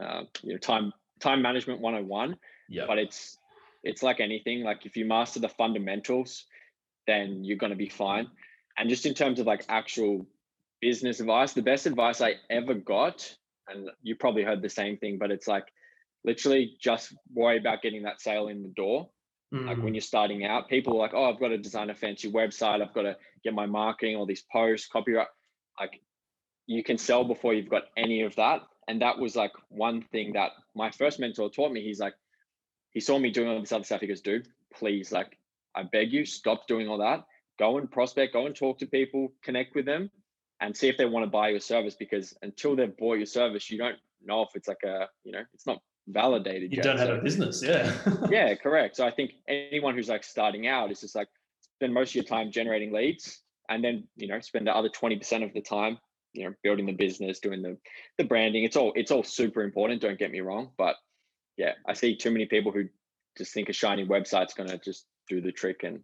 uh, 0.00 0.22
you 0.42 0.52
know 0.52 0.58
time 0.58 0.92
time 1.20 1.42
management 1.42 1.80
101 1.80 2.36
yeah. 2.70 2.84
But 2.86 2.98
it's 2.98 3.36
it's 3.82 4.02
like 4.02 4.20
anything. 4.20 4.62
Like 4.62 4.86
if 4.86 4.96
you 4.96 5.04
master 5.04 5.40
the 5.40 5.48
fundamentals, 5.48 6.46
then 7.06 7.44
you're 7.44 7.58
gonna 7.58 7.76
be 7.76 7.88
fine. 7.88 8.28
And 8.78 8.88
just 8.88 9.04
in 9.04 9.12
terms 9.12 9.40
of 9.40 9.46
like 9.46 9.64
actual 9.68 10.26
business 10.80 11.20
advice, 11.20 11.52
the 11.52 11.62
best 11.62 11.84
advice 11.84 12.22
I 12.22 12.36
ever 12.48 12.72
got, 12.72 13.34
and 13.68 13.90
you 14.02 14.14
probably 14.14 14.44
heard 14.44 14.62
the 14.62 14.70
same 14.70 14.96
thing, 14.96 15.18
but 15.18 15.30
it's 15.30 15.48
like 15.48 15.66
literally 16.24 16.76
just 16.80 17.14
worry 17.34 17.58
about 17.58 17.82
getting 17.82 18.04
that 18.04 18.22
sale 18.22 18.48
in 18.48 18.62
the 18.62 18.68
door. 18.68 19.10
Mm-hmm. 19.52 19.66
Like 19.66 19.78
when 19.78 19.88
mm. 19.88 19.94
you're 19.94 20.02
starting 20.02 20.44
out, 20.44 20.68
people 20.68 20.94
are 20.94 20.98
like, 20.98 21.12
oh, 21.12 21.24
I've 21.24 21.40
got 21.40 21.48
to 21.48 21.58
design 21.58 21.90
a 21.90 21.94
fancy 21.94 22.30
website, 22.30 22.80
I've 22.80 22.94
got 22.94 23.02
to 23.02 23.16
get 23.42 23.52
my 23.52 23.66
marketing, 23.66 24.14
all 24.14 24.26
these 24.26 24.44
posts, 24.52 24.86
copyright. 24.86 25.26
Like 25.78 26.00
you 26.66 26.82
can 26.84 26.98
sell 26.98 27.24
before 27.24 27.54
you've 27.54 27.68
got 27.68 27.84
any 27.96 28.22
of 28.22 28.36
that. 28.36 28.62
And 28.88 29.02
that 29.02 29.18
was 29.18 29.36
like 29.36 29.52
one 29.68 30.02
thing 30.12 30.32
that 30.34 30.52
my 30.74 30.90
first 30.90 31.20
mentor 31.20 31.50
taught 31.50 31.72
me. 31.72 31.82
He's 31.82 32.00
like, 32.00 32.14
he 32.90 33.00
saw 33.00 33.18
me 33.18 33.30
doing 33.30 33.48
all 33.48 33.60
this 33.60 33.72
other 33.72 33.84
stuff. 33.84 34.00
He 34.00 34.06
goes, 34.06 34.20
dude, 34.20 34.48
please, 34.74 35.12
like, 35.12 35.38
I 35.74 35.84
beg 35.84 36.12
you, 36.12 36.24
stop 36.24 36.66
doing 36.66 36.88
all 36.88 36.98
that. 36.98 37.24
Go 37.58 37.78
and 37.78 37.90
prospect, 37.90 38.32
go 38.32 38.46
and 38.46 38.54
talk 38.54 38.78
to 38.78 38.86
people, 38.86 39.32
connect 39.42 39.74
with 39.74 39.86
them, 39.86 40.10
and 40.60 40.76
see 40.76 40.88
if 40.88 40.96
they 40.96 41.04
want 41.04 41.24
to 41.24 41.30
buy 41.30 41.50
your 41.50 41.60
service. 41.60 41.94
Because 41.94 42.34
until 42.42 42.74
they've 42.74 42.96
bought 42.96 43.18
your 43.18 43.26
service, 43.26 43.70
you 43.70 43.78
don't 43.78 43.96
know 44.24 44.42
if 44.42 44.48
it's 44.54 44.66
like 44.66 44.82
a, 44.84 45.06
you 45.22 45.32
know, 45.32 45.42
it's 45.54 45.66
not 45.66 45.80
validated. 46.08 46.72
You 46.72 46.76
yet. 46.76 46.84
don't 46.84 46.98
have 46.98 47.08
so, 47.08 47.16
a 47.16 47.22
business, 47.22 47.62
yeah. 47.62 47.92
yeah, 48.30 48.54
correct. 48.54 48.96
So 48.96 49.06
I 49.06 49.10
think 49.10 49.32
anyone 49.48 49.94
who's 49.94 50.08
like 50.08 50.24
starting 50.24 50.66
out 50.66 50.90
is 50.90 51.00
just 51.00 51.14
like 51.14 51.28
spend 51.76 51.94
most 51.94 52.10
of 52.10 52.14
your 52.16 52.24
time 52.24 52.50
generating 52.50 52.92
leads, 52.92 53.40
and 53.68 53.82
then 53.82 54.04
you 54.16 54.28
know 54.28 54.40
spend 54.40 54.66
the 54.66 54.74
other 54.74 54.88
twenty 54.88 55.16
percent 55.16 55.44
of 55.44 55.52
the 55.52 55.60
time, 55.60 55.98
you 56.32 56.44
know, 56.44 56.54
building 56.62 56.86
the 56.86 56.92
business, 56.92 57.40
doing 57.40 57.62
the 57.62 57.76
the 58.18 58.24
branding. 58.24 58.64
It's 58.64 58.76
all 58.76 58.92
it's 58.94 59.10
all 59.10 59.22
super 59.22 59.62
important. 59.62 60.00
Don't 60.00 60.18
get 60.18 60.30
me 60.30 60.40
wrong, 60.40 60.70
but 60.78 60.96
yeah, 61.56 61.72
I 61.86 61.94
see 61.94 62.16
too 62.16 62.30
many 62.30 62.46
people 62.46 62.72
who 62.72 62.84
just 63.36 63.52
think 63.52 63.68
a 63.68 63.72
shiny 63.72 64.06
website's 64.06 64.54
going 64.54 64.68
to 64.68 64.78
just 64.78 65.06
do 65.28 65.40
the 65.40 65.52
trick 65.52 65.82
and 65.82 66.00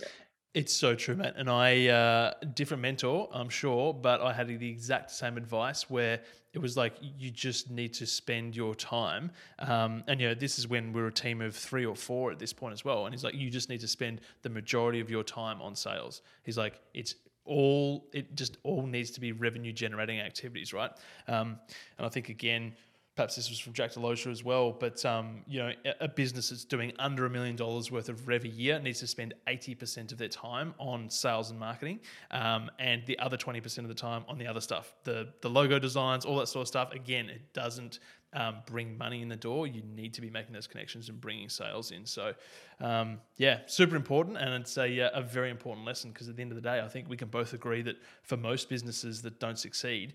yeah. 0.00 0.06
It's 0.54 0.72
so 0.72 0.94
true, 0.94 1.16
mate. 1.16 1.32
And 1.36 1.50
I, 1.50 1.88
uh, 1.88 2.34
different 2.54 2.80
mentor, 2.80 3.28
I'm 3.32 3.48
sure, 3.48 3.92
but 3.92 4.20
I 4.20 4.32
had 4.32 4.46
the 4.46 4.70
exact 4.70 5.10
same 5.10 5.36
advice 5.36 5.90
where 5.90 6.20
it 6.52 6.60
was 6.60 6.76
like, 6.76 6.94
you 7.00 7.32
just 7.32 7.72
need 7.72 7.92
to 7.94 8.06
spend 8.06 8.54
your 8.54 8.76
time. 8.76 9.32
Um, 9.58 10.04
and, 10.06 10.20
you 10.20 10.28
know, 10.28 10.34
this 10.34 10.60
is 10.60 10.68
when 10.68 10.92
we're 10.92 11.08
a 11.08 11.12
team 11.12 11.40
of 11.40 11.56
three 11.56 11.84
or 11.84 11.96
four 11.96 12.30
at 12.30 12.38
this 12.38 12.52
point 12.52 12.72
as 12.72 12.84
well. 12.84 13.06
And 13.06 13.12
he's 13.12 13.24
like, 13.24 13.34
you 13.34 13.50
just 13.50 13.68
need 13.68 13.80
to 13.80 13.88
spend 13.88 14.20
the 14.42 14.48
majority 14.48 15.00
of 15.00 15.10
your 15.10 15.24
time 15.24 15.60
on 15.60 15.74
sales. 15.74 16.22
He's 16.44 16.56
like, 16.56 16.80
it's 16.94 17.16
all, 17.44 18.06
it 18.12 18.34
just 18.34 18.58
all 18.62 18.86
needs 18.86 19.10
to 19.12 19.20
be 19.20 19.32
revenue 19.32 19.72
generating 19.72 20.20
activities, 20.20 20.72
right? 20.72 20.90
Um, 21.28 21.58
and 21.98 22.06
I 22.06 22.08
think, 22.08 22.28
again, 22.28 22.74
perhaps 23.16 23.36
this 23.36 23.48
was 23.48 23.58
from 23.58 23.72
Jack 23.72 23.92
Delosa 23.92 24.30
as 24.30 24.42
well, 24.42 24.72
but 24.72 25.04
um, 25.04 25.42
you 25.46 25.60
know, 25.60 25.72
a, 26.00 26.08
business 26.08 26.50
that's 26.50 26.64
doing 26.64 26.92
under 26.98 27.26
a 27.26 27.30
million 27.30 27.54
dollars 27.54 27.90
worth 27.90 28.08
of 28.08 28.26
rev 28.26 28.44
a 28.44 28.48
year 28.48 28.78
needs 28.80 29.00
to 29.00 29.06
spend 29.06 29.34
80% 29.46 30.10
of 30.12 30.18
their 30.18 30.28
time 30.28 30.74
on 30.78 31.08
sales 31.08 31.50
and 31.50 31.58
marketing, 31.58 32.00
um, 32.32 32.70
and 32.78 33.02
the 33.06 33.18
other 33.18 33.36
20% 33.36 33.78
of 33.78 33.88
the 33.88 33.94
time 33.94 34.24
on 34.28 34.38
the 34.38 34.46
other 34.46 34.60
stuff, 34.60 34.94
the 35.04 35.28
the 35.42 35.50
logo 35.50 35.78
designs, 35.78 36.24
all 36.24 36.38
that 36.38 36.48
sort 36.48 36.62
of 36.62 36.68
stuff. 36.68 36.92
Again, 36.92 37.28
it 37.28 37.52
doesn't 37.52 38.00
um, 38.34 38.56
bring 38.66 38.98
money 38.98 39.22
in 39.22 39.28
the 39.28 39.36
door. 39.36 39.66
You 39.66 39.82
need 39.94 40.12
to 40.14 40.20
be 40.20 40.30
making 40.30 40.52
those 40.52 40.66
connections 40.66 41.08
and 41.08 41.20
bringing 41.20 41.48
sales 41.48 41.90
in. 41.90 42.04
So, 42.04 42.34
um, 42.80 43.20
yeah, 43.36 43.60
super 43.66 43.96
important, 43.96 44.36
and 44.36 44.52
it's 44.54 44.76
a, 44.76 45.10
a 45.14 45.22
very 45.22 45.50
important 45.50 45.86
lesson 45.86 46.10
because 46.10 46.28
at 46.28 46.36
the 46.36 46.42
end 46.42 46.50
of 46.50 46.56
the 46.56 46.62
day, 46.62 46.80
I 46.80 46.88
think 46.88 47.08
we 47.08 47.16
can 47.16 47.28
both 47.28 47.52
agree 47.52 47.82
that 47.82 47.96
for 48.22 48.36
most 48.36 48.68
businesses 48.68 49.22
that 49.22 49.40
don't 49.40 49.58
succeed, 49.58 50.14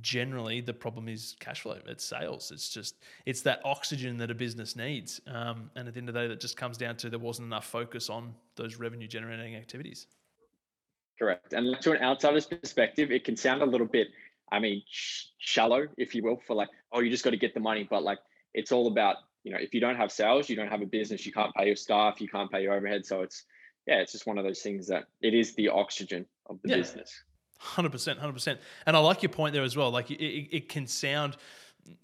generally 0.00 0.60
the 0.60 0.72
problem 0.72 1.08
is 1.08 1.34
cash 1.40 1.62
flow 1.62 1.78
it's 1.86 2.04
sales 2.04 2.50
it's 2.50 2.68
just 2.68 2.96
it's 3.24 3.40
that 3.40 3.60
oxygen 3.64 4.18
that 4.18 4.30
a 4.30 4.34
business 4.34 4.76
needs 4.76 5.20
um, 5.26 5.70
and 5.76 5.88
at 5.88 5.94
the 5.94 6.00
end 6.00 6.08
of 6.08 6.14
the 6.14 6.20
day 6.20 6.28
that 6.28 6.40
just 6.40 6.56
comes 6.56 6.76
down 6.76 6.94
to 6.96 7.08
there 7.08 7.18
wasn't 7.18 7.44
enough 7.44 7.64
focus 7.64 8.10
on 8.10 8.34
those 8.56 8.76
revenue 8.76 9.08
generating 9.08 9.56
activities 9.56 10.06
correct 11.18 11.54
and 11.54 11.80
to 11.80 11.92
an 11.92 12.02
outsider's 12.02 12.46
perspective 12.46 13.10
it 13.10 13.24
can 13.24 13.36
sound 13.36 13.62
a 13.62 13.66
little 13.66 13.86
bit 13.86 14.08
i 14.52 14.58
mean 14.58 14.82
sh- 14.88 15.26
shallow 15.38 15.86
if 15.96 16.14
you 16.14 16.22
will 16.22 16.40
for 16.46 16.54
like 16.54 16.68
oh 16.92 17.00
you 17.00 17.10
just 17.10 17.24
got 17.24 17.30
to 17.30 17.36
get 17.36 17.54
the 17.54 17.60
money 17.60 17.86
but 17.88 18.02
like 18.02 18.18
it's 18.54 18.72
all 18.72 18.86
about 18.86 19.16
you 19.44 19.52
know 19.52 19.58
if 19.58 19.74
you 19.74 19.80
don't 19.80 19.96
have 19.96 20.10
sales 20.10 20.48
you 20.48 20.56
don't 20.56 20.68
have 20.68 20.82
a 20.82 20.86
business 20.86 21.24
you 21.26 21.32
can't 21.32 21.54
pay 21.54 21.66
your 21.66 21.76
staff 21.76 22.20
you 22.20 22.28
can't 22.28 22.50
pay 22.50 22.62
your 22.62 22.74
overhead 22.74 23.04
so 23.04 23.22
it's 23.22 23.44
yeah 23.86 23.96
it's 23.96 24.12
just 24.12 24.26
one 24.26 24.38
of 24.38 24.44
those 24.44 24.60
things 24.60 24.86
that 24.88 25.04
it 25.20 25.34
is 25.34 25.54
the 25.54 25.68
oxygen 25.68 26.26
of 26.46 26.58
the 26.62 26.70
yeah. 26.70 26.76
business 26.76 27.22
Hundred 27.60 27.90
percent, 27.90 28.20
hundred 28.20 28.34
percent. 28.34 28.60
And 28.86 28.96
I 28.96 29.00
like 29.00 29.20
your 29.22 29.30
point 29.30 29.52
there 29.52 29.64
as 29.64 29.76
well. 29.76 29.90
Like 29.90 30.12
it, 30.12 30.22
it, 30.22 30.68
can 30.68 30.86
sound 30.86 31.36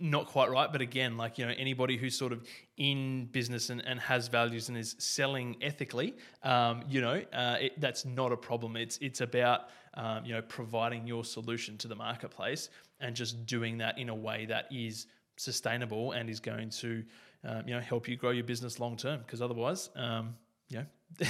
not 0.01 0.27
quite 0.27 0.51
right, 0.51 0.71
but 0.71 0.81
again, 0.81 1.17
like 1.17 1.39
you 1.39 1.47
know, 1.47 1.53
anybody 1.57 1.97
who's 1.97 2.17
sort 2.17 2.33
of 2.33 2.47
in 2.77 3.27
business 3.27 3.71
and, 3.71 3.85
and 3.87 4.01
has 4.01 4.29
values 4.29 4.69
and 4.69 4.79
is 4.79 4.97
selling 4.99 5.57
ethically, 5.61 6.15
um, 6.43 6.83
you 6.89 7.01
know, 7.01 7.23
uh, 7.33 7.57
it, 7.61 7.81
that's 7.81 8.05
not 8.05 8.33
a 8.33 8.37
problem. 8.37 8.77
It's 8.77 8.99
it's 8.99 9.21
about 9.21 9.69
um, 9.95 10.25
you 10.25 10.33
know 10.33 10.43
providing 10.43 11.07
your 11.07 11.25
solution 11.25 11.77
to 11.79 11.89
the 11.89 11.95
marketplace 11.95 12.71
and 13.01 13.15
just 13.15 13.47
doing 13.47 13.79
that 13.79 13.99
in 13.99 14.09
a 14.09 14.15
way 14.15 14.47
that 14.47 14.67
is 14.71 15.07
sustainable 15.37 16.13
and 16.13 16.31
is 16.31 16.41
going 16.41 16.71
to 16.71 17.05
um, 17.45 17.63
you 17.67 17.75
know 17.75 17.81
help 17.81 18.09
you 18.09 18.17
grow 18.17 18.31
your 18.31 18.45
business 18.45 18.81
long 18.81 18.97
term. 18.97 19.21
Because 19.21 19.43
otherwise, 19.43 19.91
um, 19.97 20.35
you 20.69 20.79
know, 20.79 20.87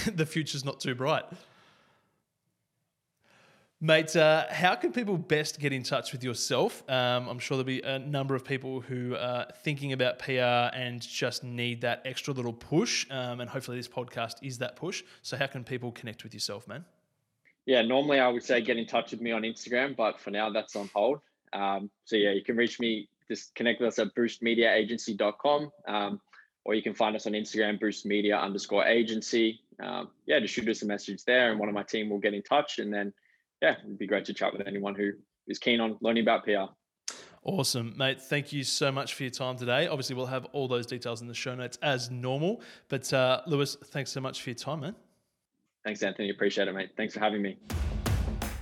the 0.15 0.27
future's 0.27 0.65
not 0.65 0.81
too 0.81 0.95
bright. 0.95 1.25
Mate, 3.85 4.17
uh, 4.17 4.47
how 4.49 4.75
can 4.77 4.93
people 4.93 5.19
best 5.19 5.61
get 5.61 5.71
in 5.71 5.83
touch 5.83 6.13
with 6.13 6.25
yourself? 6.25 6.83
Um, 6.89 7.29
I'm 7.29 7.39
sure 7.39 7.59
there'll 7.59 7.67
be 7.67 7.83
a 7.83 7.99
number 7.99 8.35
of 8.35 8.43
people 8.43 8.81
who 8.81 9.15
are 9.15 9.47
thinking 9.63 9.93
about 9.93 10.19
PR 10.19 10.73
and 10.75 11.03
just 11.03 11.45
need 11.45 11.83
that 11.83 12.01
extra 12.07 12.33
little 12.33 12.55
push. 12.55 13.07
Um, 13.11 13.41
and 13.41 13.51
hopefully, 13.51 13.77
this 13.77 13.87
podcast 13.87 14.37
is 14.41 14.57
that 14.57 14.75
push. 14.75 15.05
So, 15.21 15.37
how 15.37 15.49
can 15.49 15.65
people 15.65 15.93
connect 15.93 16.25
with 16.25 16.33
yourself, 16.33 16.67
man? 16.67 16.87
Yeah, 17.67 17.83
normally 17.83 18.21
I 18.21 18.29
would 18.29 18.43
say 18.43 18.63
get 18.63 18.79
in 18.79 18.87
touch 18.87 19.11
with 19.11 19.21
me 19.21 19.33
on 19.33 19.43
Instagram, 19.43 19.95
but 19.95 20.19
for 20.19 20.31
now 20.31 20.49
that's 20.49 20.77
on 20.77 20.89
hold. 20.95 21.21
Um, 21.53 21.91
so, 22.07 22.17
yeah, 22.17 22.31
you 22.31 22.43
can 22.43 22.57
reach 22.57 22.81
me, 22.81 23.11
just 23.29 23.55
connect 23.55 23.83
with 23.83 23.89
us 23.89 23.99
at 23.99 24.15
boostmediaagency.com. 24.15 25.71
Um, 25.87 26.23
or 26.65 26.73
you 26.73 26.83
can 26.83 26.95
find 26.95 27.15
us 27.15 27.27
on 27.27 27.35
Instagram, 27.35 27.79
boostmedia 27.79 28.41
underscore 28.41 28.87
agency. 28.87 29.61
Um, 29.79 30.09
yeah, 30.25 30.41
just 30.41 30.55
shoot 30.55 30.67
us 30.71 30.81
a 30.81 30.87
message 30.87 31.23
there, 31.25 31.51
and 31.51 31.61
one 31.61 31.69
of 31.69 31.75
my 31.75 31.83
team 31.83 32.09
will 32.09 32.19
get 32.19 32.33
in 32.33 32.41
touch. 32.41 32.79
And 32.79 32.91
then 32.91 33.13
yeah, 33.63 33.77
it'd 33.85 33.99
be 33.99 34.07
great 34.07 34.25
to 34.27 34.35
chat 34.35 34.53
with 34.53 34.67
anyone 34.67 34.95
who 34.95 35.11
is 35.49 35.59
keen 35.59 35.81
on 35.81 35.97
learning 36.01 36.23
about 36.23 36.45
PR. 36.45 36.73
Awesome, 37.43 37.93
mate. 37.97 38.23
Thank 38.23 38.53
you 38.53 38.65
so 38.65 38.91
much 38.91 39.15
for 39.15 39.23
your 39.23 39.31
time 39.31 39.57
today. 39.57 39.87
Obviously, 39.87 40.17
we'll 40.17 40.27
have 40.27 40.47
all 40.53 40.67
those 40.67 40.87
details 40.87 41.21
in 41.21 41.29
the 41.29 41.35
show 41.35 41.55
notes 41.55 41.79
as 41.83 42.11
normal. 42.11 42.63
But 42.89 43.13
uh, 43.13 43.43
Lewis, 43.47 43.77
thanks 43.87 44.11
so 44.11 44.21
much 44.21 44.43
for 44.43 44.51
your 44.51 44.55
time, 44.55 44.81
man. 44.81 44.95
Thanks, 45.85 46.03
Anthony. 46.03 46.31
Appreciate 46.31 46.69
it, 46.69 46.73
mate. 46.73 46.91
Thanks 46.97 47.13
for 47.13 47.21
having 47.21 47.43
me. 47.43 47.59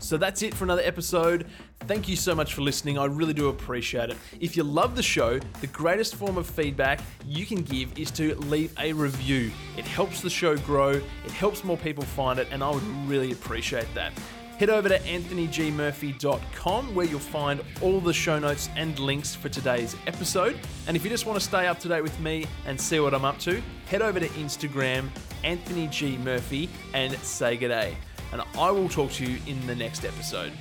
So 0.01 0.17
that's 0.17 0.43
it 0.43 0.53
for 0.53 0.65
another 0.65 0.83
episode. 0.85 1.47
Thank 1.83 2.09
you 2.09 2.17
so 2.17 2.35
much 2.35 2.55
for 2.55 2.63
listening. 2.63 2.99
I 2.99 3.05
really 3.05 3.35
do 3.35 3.49
appreciate 3.51 4.11
it. 4.11 4.17
If 4.41 4.57
you 4.57 4.65
love 4.65 4.97
the 4.97 5.03
show, 5.03 5.39
the 5.61 5.69
greatest 5.69 6.17
form 6.17 6.37
of 6.37 6.47
feedback 6.49 7.01
you 7.25 7.47
can 7.47 7.63
give 7.63 7.97
is 7.97 8.11
to 8.13 8.35
leave 8.35 8.75
a 8.81 8.93
review. 8.93 9.53
It 9.77 9.85
helps 9.85 10.21
the 10.21 10.29
show 10.29 10.57
grow, 10.57 10.91
it 10.91 11.31
helps 11.31 11.63
more 11.63 11.77
people 11.77 12.03
find 12.03 12.41
it, 12.41 12.49
and 12.51 12.65
I 12.65 12.71
would 12.71 12.83
really 13.07 13.31
appreciate 13.31 13.87
that. 13.95 14.13
Head 14.59 14.71
over 14.71 14.89
to 14.89 14.99
anthonygmurphy.com 15.01 16.95
where 16.95 17.07
you'll 17.07 17.19
find 17.19 17.61
all 17.81 18.01
the 18.01 18.13
show 18.13 18.39
notes 18.39 18.69
and 18.77 18.99
links 18.99 19.35
for 19.35 19.49
today's 19.49 19.97
episode. 20.07 20.59
And 20.87 20.97
if 20.97 21.03
you 21.05 21.11
just 21.11 21.27
want 21.27 21.39
to 21.39 21.45
stay 21.45 21.67
up 21.67 21.81
to 21.81 21.89
date 21.89 22.03
with 22.03 22.19
me 22.21 22.47
and 22.67 22.81
see 22.81 23.01
what 23.01 23.15
I'm 23.15 23.25
up 23.25 23.39
to, 23.41 23.61
head 23.87 24.03
over 24.03 24.21
to 24.21 24.29
Instagram, 24.29 25.09
Anthony 25.43 25.89
G. 25.89 26.17
Murphy, 26.19 26.69
and 26.95 27.13
say 27.19 27.57
good 27.57 27.69
day. 27.69 27.97
And 28.33 28.43
I 28.57 28.71
will 28.71 28.89
talk 28.89 29.11
to 29.13 29.25
you 29.25 29.39
in 29.47 29.67
the 29.67 29.75
next 29.75 30.05
episode. 30.05 30.53